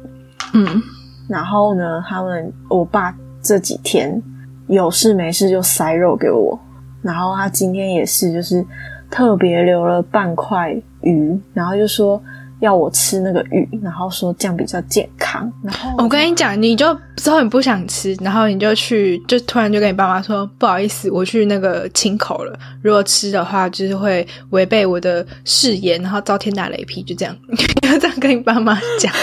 [0.53, 0.81] 嗯，
[1.27, 4.21] 然后呢，他们我爸这几天
[4.67, 6.57] 有事没事就塞肉给我，
[7.01, 8.65] 然后他今天也是，就是。
[9.07, 12.21] 特别留了半块鱼，然后就说
[12.65, 15.51] 要我吃那个鱼，然后说这样比较健康。
[15.63, 22.57] 然后我跟你讲，你就之后你不想吃，然后你就去，就突然就跟你爸妈说不好意思，我去那个清口了。
[22.81, 27.03] 如果吃的话，就是会违背我的誓言，然后遭天打雷劈。
[27.03, 29.13] 就这样，你要这样跟你爸妈讲，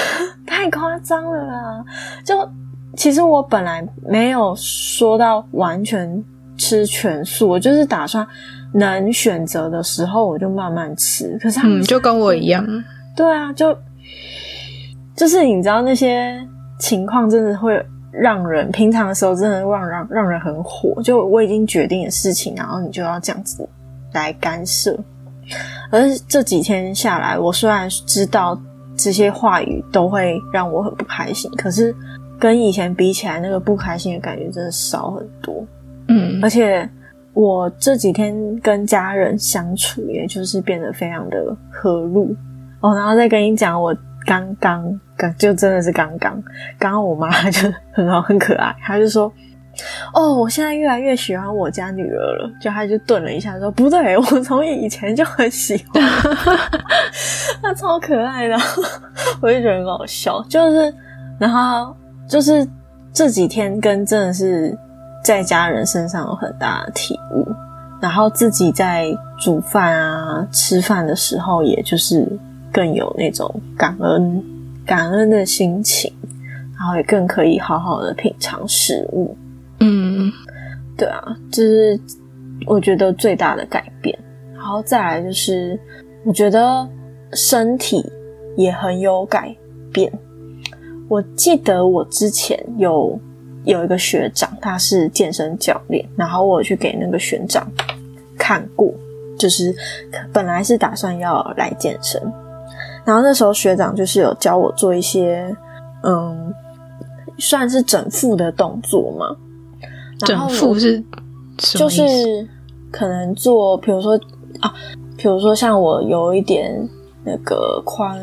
[0.47, 1.84] 太夸张了啦！
[2.24, 2.49] 就
[2.97, 6.24] 其实我本来没有说到完全
[6.57, 8.26] 吃全素，我就是打算。
[8.74, 11.36] 能选择的时候，我就慢慢吃。
[11.43, 12.66] 可是，嗯，就跟我一样，
[13.17, 13.77] 对啊，就
[15.15, 16.39] 就是你知道那些
[16.79, 21.03] 情况，真的会让人平常的时候，真的让让让人很火。
[21.03, 23.69] 就我已经决定的事情，然后你就要这样子
[24.13, 24.99] 来干涉。
[25.91, 28.59] 而这几天下来，我虽然知道
[28.97, 31.95] 这些话语都会让我很不开心，可是
[32.39, 35.65] 跟以前比起来，那个不开心的感觉真的少很多。
[36.09, 36.89] 嗯，而且。
[37.35, 42.37] 我这几天跟家人相处，也就是变得非常的和睦
[42.83, 42.95] 哦。
[42.95, 46.43] 然后再跟你讲，我刚刚刚就真的是刚刚，
[46.78, 49.33] 刚刚我妈就 很好很可爱，她就说
[50.12, 56.03] ：“哦，我现在越来越喜欢我家女儿了。”就她就顿了一下，说：“不对，我从以前就很喜欢，
[57.62, 58.57] 她超可爱的。
[59.41, 60.95] ”我就觉得很好笑，就是
[61.39, 61.97] 然后
[62.28, 62.66] 就是
[63.12, 64.76] 这几天跟真的是。
[65.24, 67.47] 在家人身上有很大的体悟，
[68.01, 69.07] 然后自己在
[69.39, 72.26] 煮饭啊、吃饭的时候，也就是
[72.73, 74.43] 更有那种感恩、
[74.87, 76.12] 感恩的心情，
[76.79, 79.37] 然后也更可以好好的品尝食物。
[79.81, 80.33] 嗯，
[80.97, 82.01] 对啊，这是
[82.66, 84.18] 我觉得最大的改变。
[84.55, 85.79] 然后再来就是，
[86.25, 86.89] 我觉得
[87.35, 88.05] 身体
[88.57, 89.55] 也很有改
[89.93, 90.12] 变。
[91.09, 93.20] 我记得我之前有。
[93.64, 97.64] 有一个学长，他是健身教练，然后我去给那个学长
[98.37, 98.93] 看过，
[99.39, 99.73] 就是
[100.33, 102.20] 本来是打算要来健身，
[103.05, 105.55] 然后那时候学长就是有教我做一些，
[106.03, 106.53] 嗯，
[107.39, 109.37] 算是整腹的动作嘛。
[110.19, 111.03] 整腹是
[111.59, 112.03] 就是
[112.91, 114.19] 可能做，比如说
[114.61, 114.73] 啊，
[115.17, 116.89] 比如说像我有一点
[117.25, 118.17] 那个髋，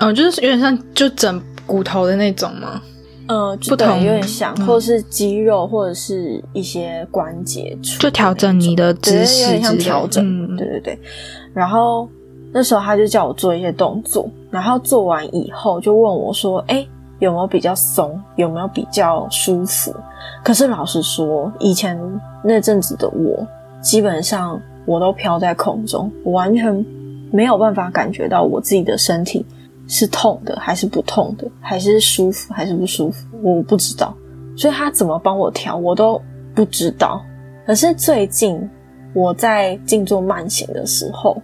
[0.00, 2.80] 哦，就是有点像就整骨头的那种吗？
[3.26, 10.56] 呃，不同有点像，或者是肌肉，或者是一些关节处，就调整你的姿势，有点像调整。
[10.56, 10.98] 对对对。
[11.54, 12.08] 然后
[12.54, 16.86] 那时候他就叫我做一些动作，然后做完以后就问我说：“哎，
[17.18, 18.16] 有没有比较松？
[18.36, 19.92] 有没有比较舒服？”
[20.44, 21.98] 可是老实说，以前
[22.44, 23.44] 那阵子的我，
[23.82, 26.72] 基本上我都飘在空中，我完全
[27.32, 29.44] 没有办法感觉到我自己的身体。
[29.86, 34.16] 是痛的还是不痛的，还是舒服还是不舒服，我不知道。
[34.56, 36.18] 所以他怎么帮我调，我都
[36.54, 37.20] 不知道。
[37.66, 38.58] 可是最近
[39.12, 41.36] 我在静坐慢行的时候，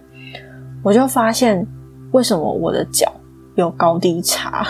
[0.83, 1.65] 我就发现
[2.11, 3.11] 为什么我的脚
[3.55, 4.65] 有高低差。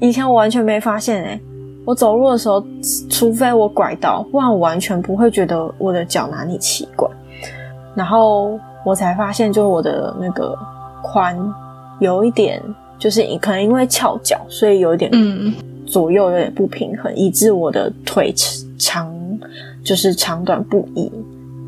[0.00, 1.40] 以前我完全没发现诶，
[1.84, 2.64] 我走路的时候，
[3.10, 7.08] 除非我拐到，不然我完全不会觉得我的脚哪里奇怪。
[7.94, 10.56] 然后我才发现，就是我的那个
[11.02, 11.36] 髋
[12.00, 12.62] 有一点。
[12.96, 15.10] 就是可能因为翘脚，所以有一点
[15.84, 18.32] 左右有点不平衡，以致我的腿
[18.78, 19.12] 长
[19.82, 21.12] 就是长短不一。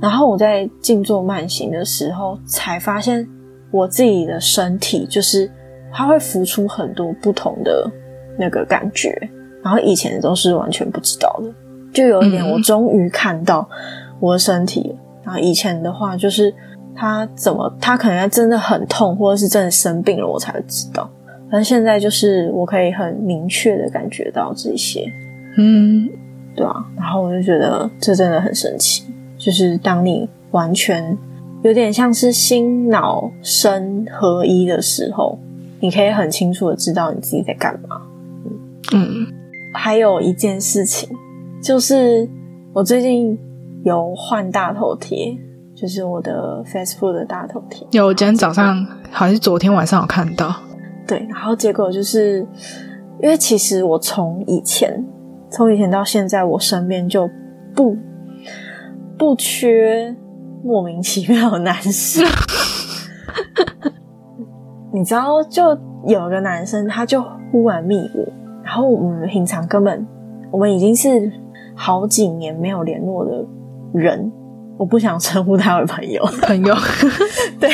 [0.01, 3.29] 然后我在静坐慢行的时候，才发现
[3.71, 5.51] 我自己的身体就是
[5.93, 7.91] 它会浮出很多不同的
[8.39, 9.17] 那个感觉，
[9.63, 11.53] 然后以前都是完全不知道的。
[11.93, 13.69] 就有一点，我终于看到
[14.21, 14.97] 我的身体了。
[15.25, 16.53] 然后以前的话，就是
[16.95, 21.11] 他怎么他可能真的很痛，或者是真的生病了，我才会知道。
[21.51, 25.11] 但现在就是我可以很明确的感觉到这些，
[25.57, 26.09] 嗯，
[26.55, 29.05] 对啊，然后我就觉得这真的很神奇，
[29.39, 31.17] 就是当你完全
[31.67, 35.37] 有点像是心脑身合一的时候，
[35.81, 38.01] 你可以很清楚的知道你自己在干嘛。
[38.95, 39.27] 嗯，
[39.75, 41.09] 还有一件事情
[41.61, 42.29] 就是
[42.73, 43.37] 我最近
[43.85, 45.37] 有换大头贴，
[45.75, 47.85] 就是我的 Facebook 的大头贴。
[47.91, 50.55] 有，今天早上好像是昨天晚上有看到。
[51.05, 52.47] 对，然后结果就是，
[53.21, 55.05] 因为其实我从以前，
[55.51, 57.29] 从以前到现在，我身边就
[57.75, 57.97] 不
[59.19, 60.15] 不缺
[60.67, 62.27] 莫名其妙的男生。
[64.93, 65.63] 你知道，就
[66.07, 68.27] 有个男生，他就忽然密我，
[68.65, 70.07] 然后我们平常根本，
[70.51, 71.31] 我们已经是
[71.77, 73.45] 好几年没有联络的
[73.95, 74.33] 人。
[74.79, 76.75] 我不想称呼他为朋友，朋友，
[77.59, 77.71] 对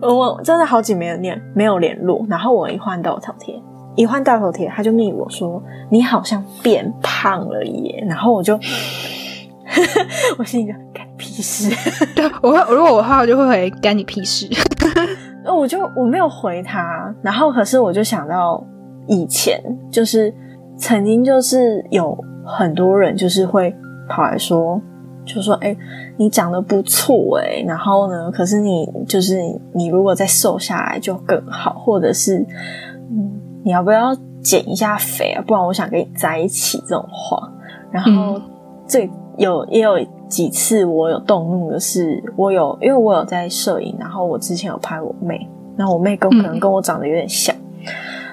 [0.00, 2.24] 我真的好几没有联没有联络。
[2.28, 3.60] 然后我一换到头贴，
[3.96, 5.60] 一换到头贴，他就密我说
[5.90, 8.04] 你好像变胖了耶。
[8.08, 8.54] 然后我就，
[10.38, 11.68] 我心里就干屁事。
[12.16, 14.48] 对我如果我话，我就会回干你屁事。
[15.44, 17.14] 那 我就我没有回他。
[17.20, 18.64] 然后可是我就想到
[19.06, 19.60] 以前，
[19.90, 20.32] 就是
[20.78, 22.16] 曾经就是有
[22.46, 23.74] 很多人就是会
[24.08, 24.80] 跑来说。
[25.26, 25.76] 就说：“哎，
[26.16, 28.30] 你长得不错哎，然后呢？
[28.30, 29.38] 可是你就是
[29.74, 32.38] 你，如果再瘦下来就更好，或者是
[33.10, 35.44] 嗯，你要不要减一下肥啊？
[35.46, 37.46] 不然我想跟你在一起这种话。
[37.90, 38.40] 然后
[38.86, 39.98] 最有也有
[40.28, 47.54] 几次我有动怒的是，我有因为我有在摄影，然后我之前有拍我妹，然后我妹跟可能跟我长得有点像。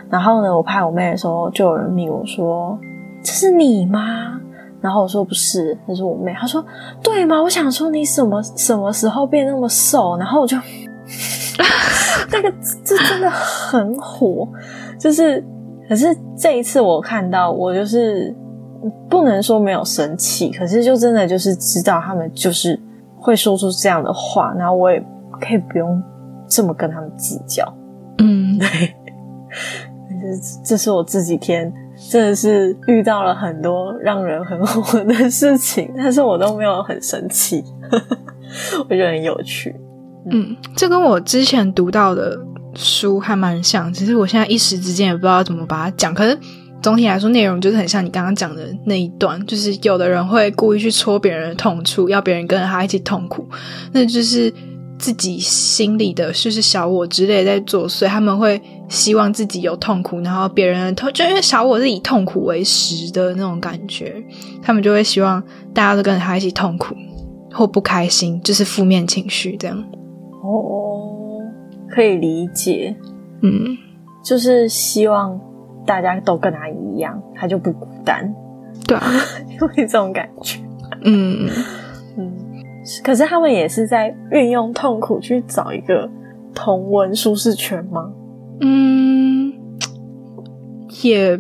[0.09, 2.77] 然后呢，我拍我妹的时候，就有人密我说：
[3.23, 4.39] 这是你吗？”
[4.81, 6.31] 然后我说不是，那是我妹。
[6.33, 6.63] 她说
[7.01, 7.41] 对吗？
[7.41, 10.15] 我想说你什么什么时候变那么瘦？
[10.17, 10.55] 然后我就
[12.31, 14.47] 那个这真的很火，
[14.99, 15.43] 就是
[15.89, 18.31] 可是这一次我看到我就是
[19.09, 22.79] 不能说没有生气，可是就真的就是知道他们就是
[23.17, 24.99] 会说出这样的话，然后我也
[25.41, 26.01] 可以不用
[26.47, 27.65] 这么跟他们计较。
[28.19, 28.67] 嗯，对，
[30.09, 31.73] 这这是我这几天。
[32.11, 37.63] 真的是遇到了很多让人很火的事情，但是我都没有很生气，
[38.89, 39.73] 我觉得很有趣。
[40.29, 42.37] 嗯，这跟我之前读到的
[42.73, 46.13] 书还蛮像，只是我现在一时之间也不知道怎么把它讲。
[46.13, 46.37] 可是
[46.85, 53.43] 总体来说，内容就是很像你刚刚讲的那一段，就是有的人会故意去戳别人的痛处，要别人跟着他一起痛苦，
[53.91, 54.53] 那就是。
[54.97, 64.15] 自己心里的就是小我之类在作祟，他们会希望自己有痛苦，然后别人痛，就因为小我是以痛苦为食的那种感觉，
[64.63, 66.95] 他们就会希望大家都跟着他一起痛苦
[67.51, 69.77] 或不开心，就是负面情绪这样。
[70.41, 71.41] 哦，
[71.89, 72.95] 可以理解，
[73.41, 73.77] 嗯，
[74.23, 75.37] 就是希望
[75.85, 78.33] 大家都跟他一样，他就不孤单，
[78.87, 79.11] 对啊，
[79.59, 80.59] 有这种感觉，
[81.03, 81.49] 嗯
[82.17, 82.33] 嗯。
[83.03, 86.07] 可是他们也是在运用痛苦去找一个
[86.53, 88.11] 同温舒适圈吗？
[88.61, 89.51] 嗯，
[91.01, 91.35] 也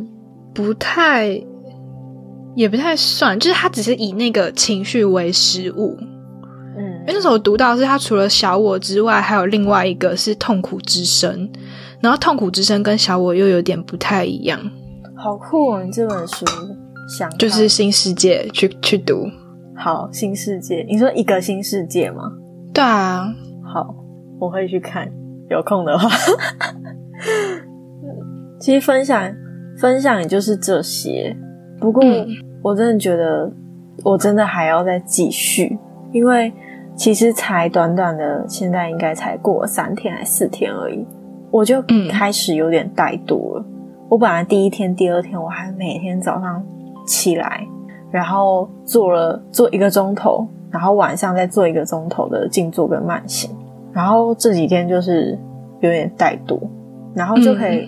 [0.55, 1.39] 不太，
[2.55, 5.95] 也不太算，就是他只是以那个情绪为食物。
[6.77, 11.47] 嗯，因为那时候读到是他除了小我之外，还有另外一个是痛苦之声，
[12.05, 14.59] 然后痛苦之声跟小我又有点不太一样。
[15.15, 15.83] 好酷哦！
[15.83, 16.45] 你这本书
[17.17, 19.25] 想就是新世界去去读，
[19.75, 22.31] 好新世界，你说一个新世界吗？
[22.71, 23.33] 对啊，
[23.63, 23.95] 好，
[24.39, 25.11] 我会去看，
[25.49, 26.07] 有空的话。
[28.61, 29.35] 其实分享
[29.79, 31.35] 分享也就是这些，
[31.79, 32.03] 不过
[32.61, 33.51] 我真的觉得
[34.03, 35.75] 我真的还要再继续，
[36.11, 36.53] 因为
[36.95, 41.03] 其实才短短的，现在应该才过三天还四天而已，
[41.55, 41.81] 我就
[42.11, 43.65] 开始有点怠惰了。
[44.09, 46.61] 我本来第一天、第二天我还每天早上
[47.07, 47.65] 起来，
[48.11, 53.49] 然后做了做一个钟头，然后晚上再做一个钟头的静坐跟慢行，
[53.93, 55.39] 然后这几天就是
[55.79, 56.59] 有点怠惰，
[57.13, 57.87] 然后就可以。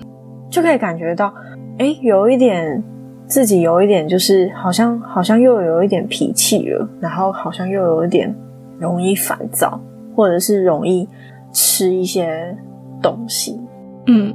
[0.49, 1.33] 就可以感觉到，
[1.77, 2.81] 哎，有一点
[3.25, 8.33] 自己有一点，就是好像好像又有一点脾气了，然后好像又有一点
[8.79, 9.77] 容易烦躁，
[10.15, 11.05] 或者是容易
[11.51, 12.57] 吃一些
[13.01, 13.59] 东西。
[14.07, 14.33] 嗯，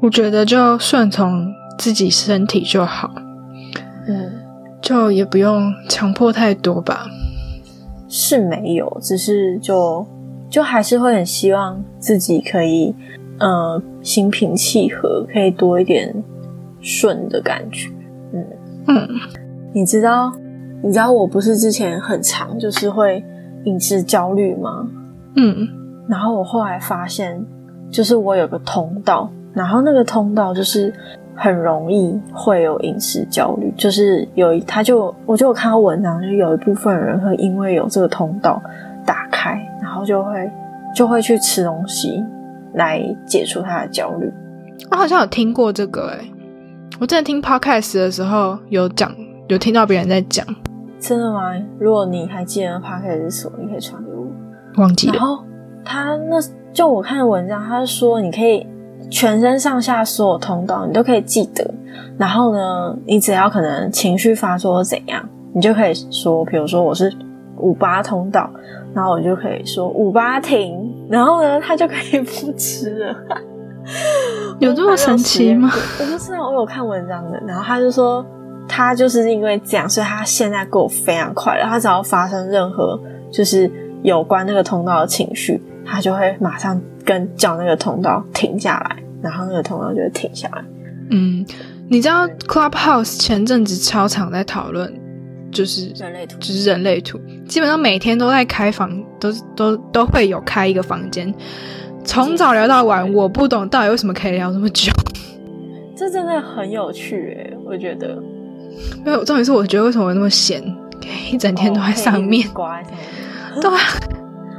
[0.00, 1.46] 我觉得就顺从
[1.78, 3.10] 自己身体就好，
[4.06, 4.32] 嗯，
[4.80, 7.06] 就也不用强迫太多吧。
[8.08, 10.06] 是没有，只是就
[10.48, 12.94] 就还是会很希望自己可以。
[13.40, 16.14] 呃，心平气和，可以多一点
[16.80, 17.90] 顺的感觉。
[18.32, 18.46] 嗯
[18.86, 19.08] 嗯，
[19.72, 20.32] 你知道，
[20.84, 23.24] 你知道我不是之前很长就是会
[23.64, 24.86] 饮食焦虑吗？
[25.34, 25.68] 嗯，
[26.08, 27.44] 然后我后来发现，
[27.94, 30.92] 就是我有个通道，然后那个通道就是
[31.36, 38.60] 很容易会有饮食焦虑，就是有一他就我就有看到文章，就有一部分人会因为有这个通道
[39.06, 40.50] 打开，然后就会
[40.94, 42.20] 就会去吃东西。
[42.76, 44.28] 来解除他的焦虑，
[44.90, 46.18] 我好像有听过这个哎，
[46.98, 49.14] 我之前听 podcast 的时候有讲，
[49.46, 50.44] 有听到别人在讲，
[50.98, 51.52] 真的吗？
[51.78, 54.26] 如果你还记得 podcast 是什么，你可以传给我。
[54.82, 55.14] 忘记了。
[55.14, 55.44] 然后
[55.84, 56.40] 他那
[56.74, 58.66] 就我看的文章，他说你可以
[59.08, 61.64] 全身上下所有通道你都可以记得，
[62.18, 67.10] 然后呢，你只要可能情绪发作怎样，你就可以说，比如说我是
[67.56, 68.50] 五八通道。
[68.94, 73.16] 然后我就可以说五八停，然后呢，他就可以不吃了。
[74.60, 75.68] 有这么神奇吗？
[75.98, 77.42] 我不知道，我有看文章的。
[77.44, 78.24] 然后他就说，
[78.68, 81.64] 他就是因为这样，所以他现在过非常快乐。
[81.64, 82.96] 他只要发生任何
[83.32, 83.68] 就是
[84.04, 90.64] 有关那个通道的情绪，他就会马上跟叫那个通道停下来，然后那个通道就会停下来。
[91.10, 91.44] 嗯，
[91.88, 95.00] 你知道 Clubhouse 前阵子超常在讨论。
[95.52, 97.16] 就是人类图，就是人类图，
[97.46, 101.32] 基本上每天都在开房，都都都会有开一个房间，
[102.04, 103.14] 从早聊到晚。
[103.14, 104.90] 我不懂到底为什么可以聊这么久，
[105.94, 108.20] 这真的很有趣诶，我觉得。
[109.04, 110.60] 没有，重点是我觉得为什么那么闲，
[111.30, 112.48] 一整天都在上面。
[113.60, 113.78] 对啊，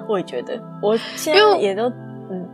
[0.08, 1.90] 我也觉得，我现在也都
[2.30, 2.48] 嗯。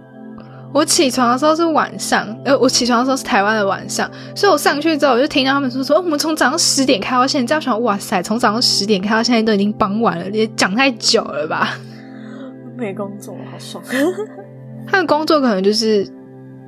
[0.74, 11.78] 我起床的时候是晚上，呃，我起床的时候是台湾的晚上，所以我上去之后我就听到他们说说，我们从早上十点开到现在，这样想，哇塞，从早上十点开到现在都已经傍晚了，也讲太久了吧？
[12.78, 13.84] 没工作，好爽。
[14.88, 16.08] 他的工作可能就是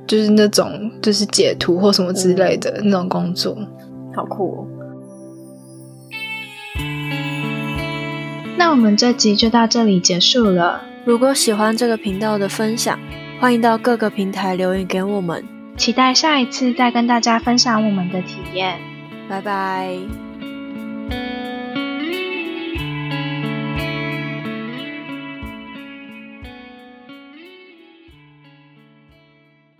[0.06, 3.56] 就是那种就是解图或什么之类的那种工作，
[4.14, 4.66] 好酷哦。
[8.56, 10.82] 那我们这集就到这里结束了。
[11.04, 12.98] 如果喜欢这个频道的分享。
[13.40, 15.44] 欢迎到各个平台留言给我们，
[15.76, 18.78] 期待下一次再跟大家分享我们的体验。
[19.28, 19.98] 拜拜。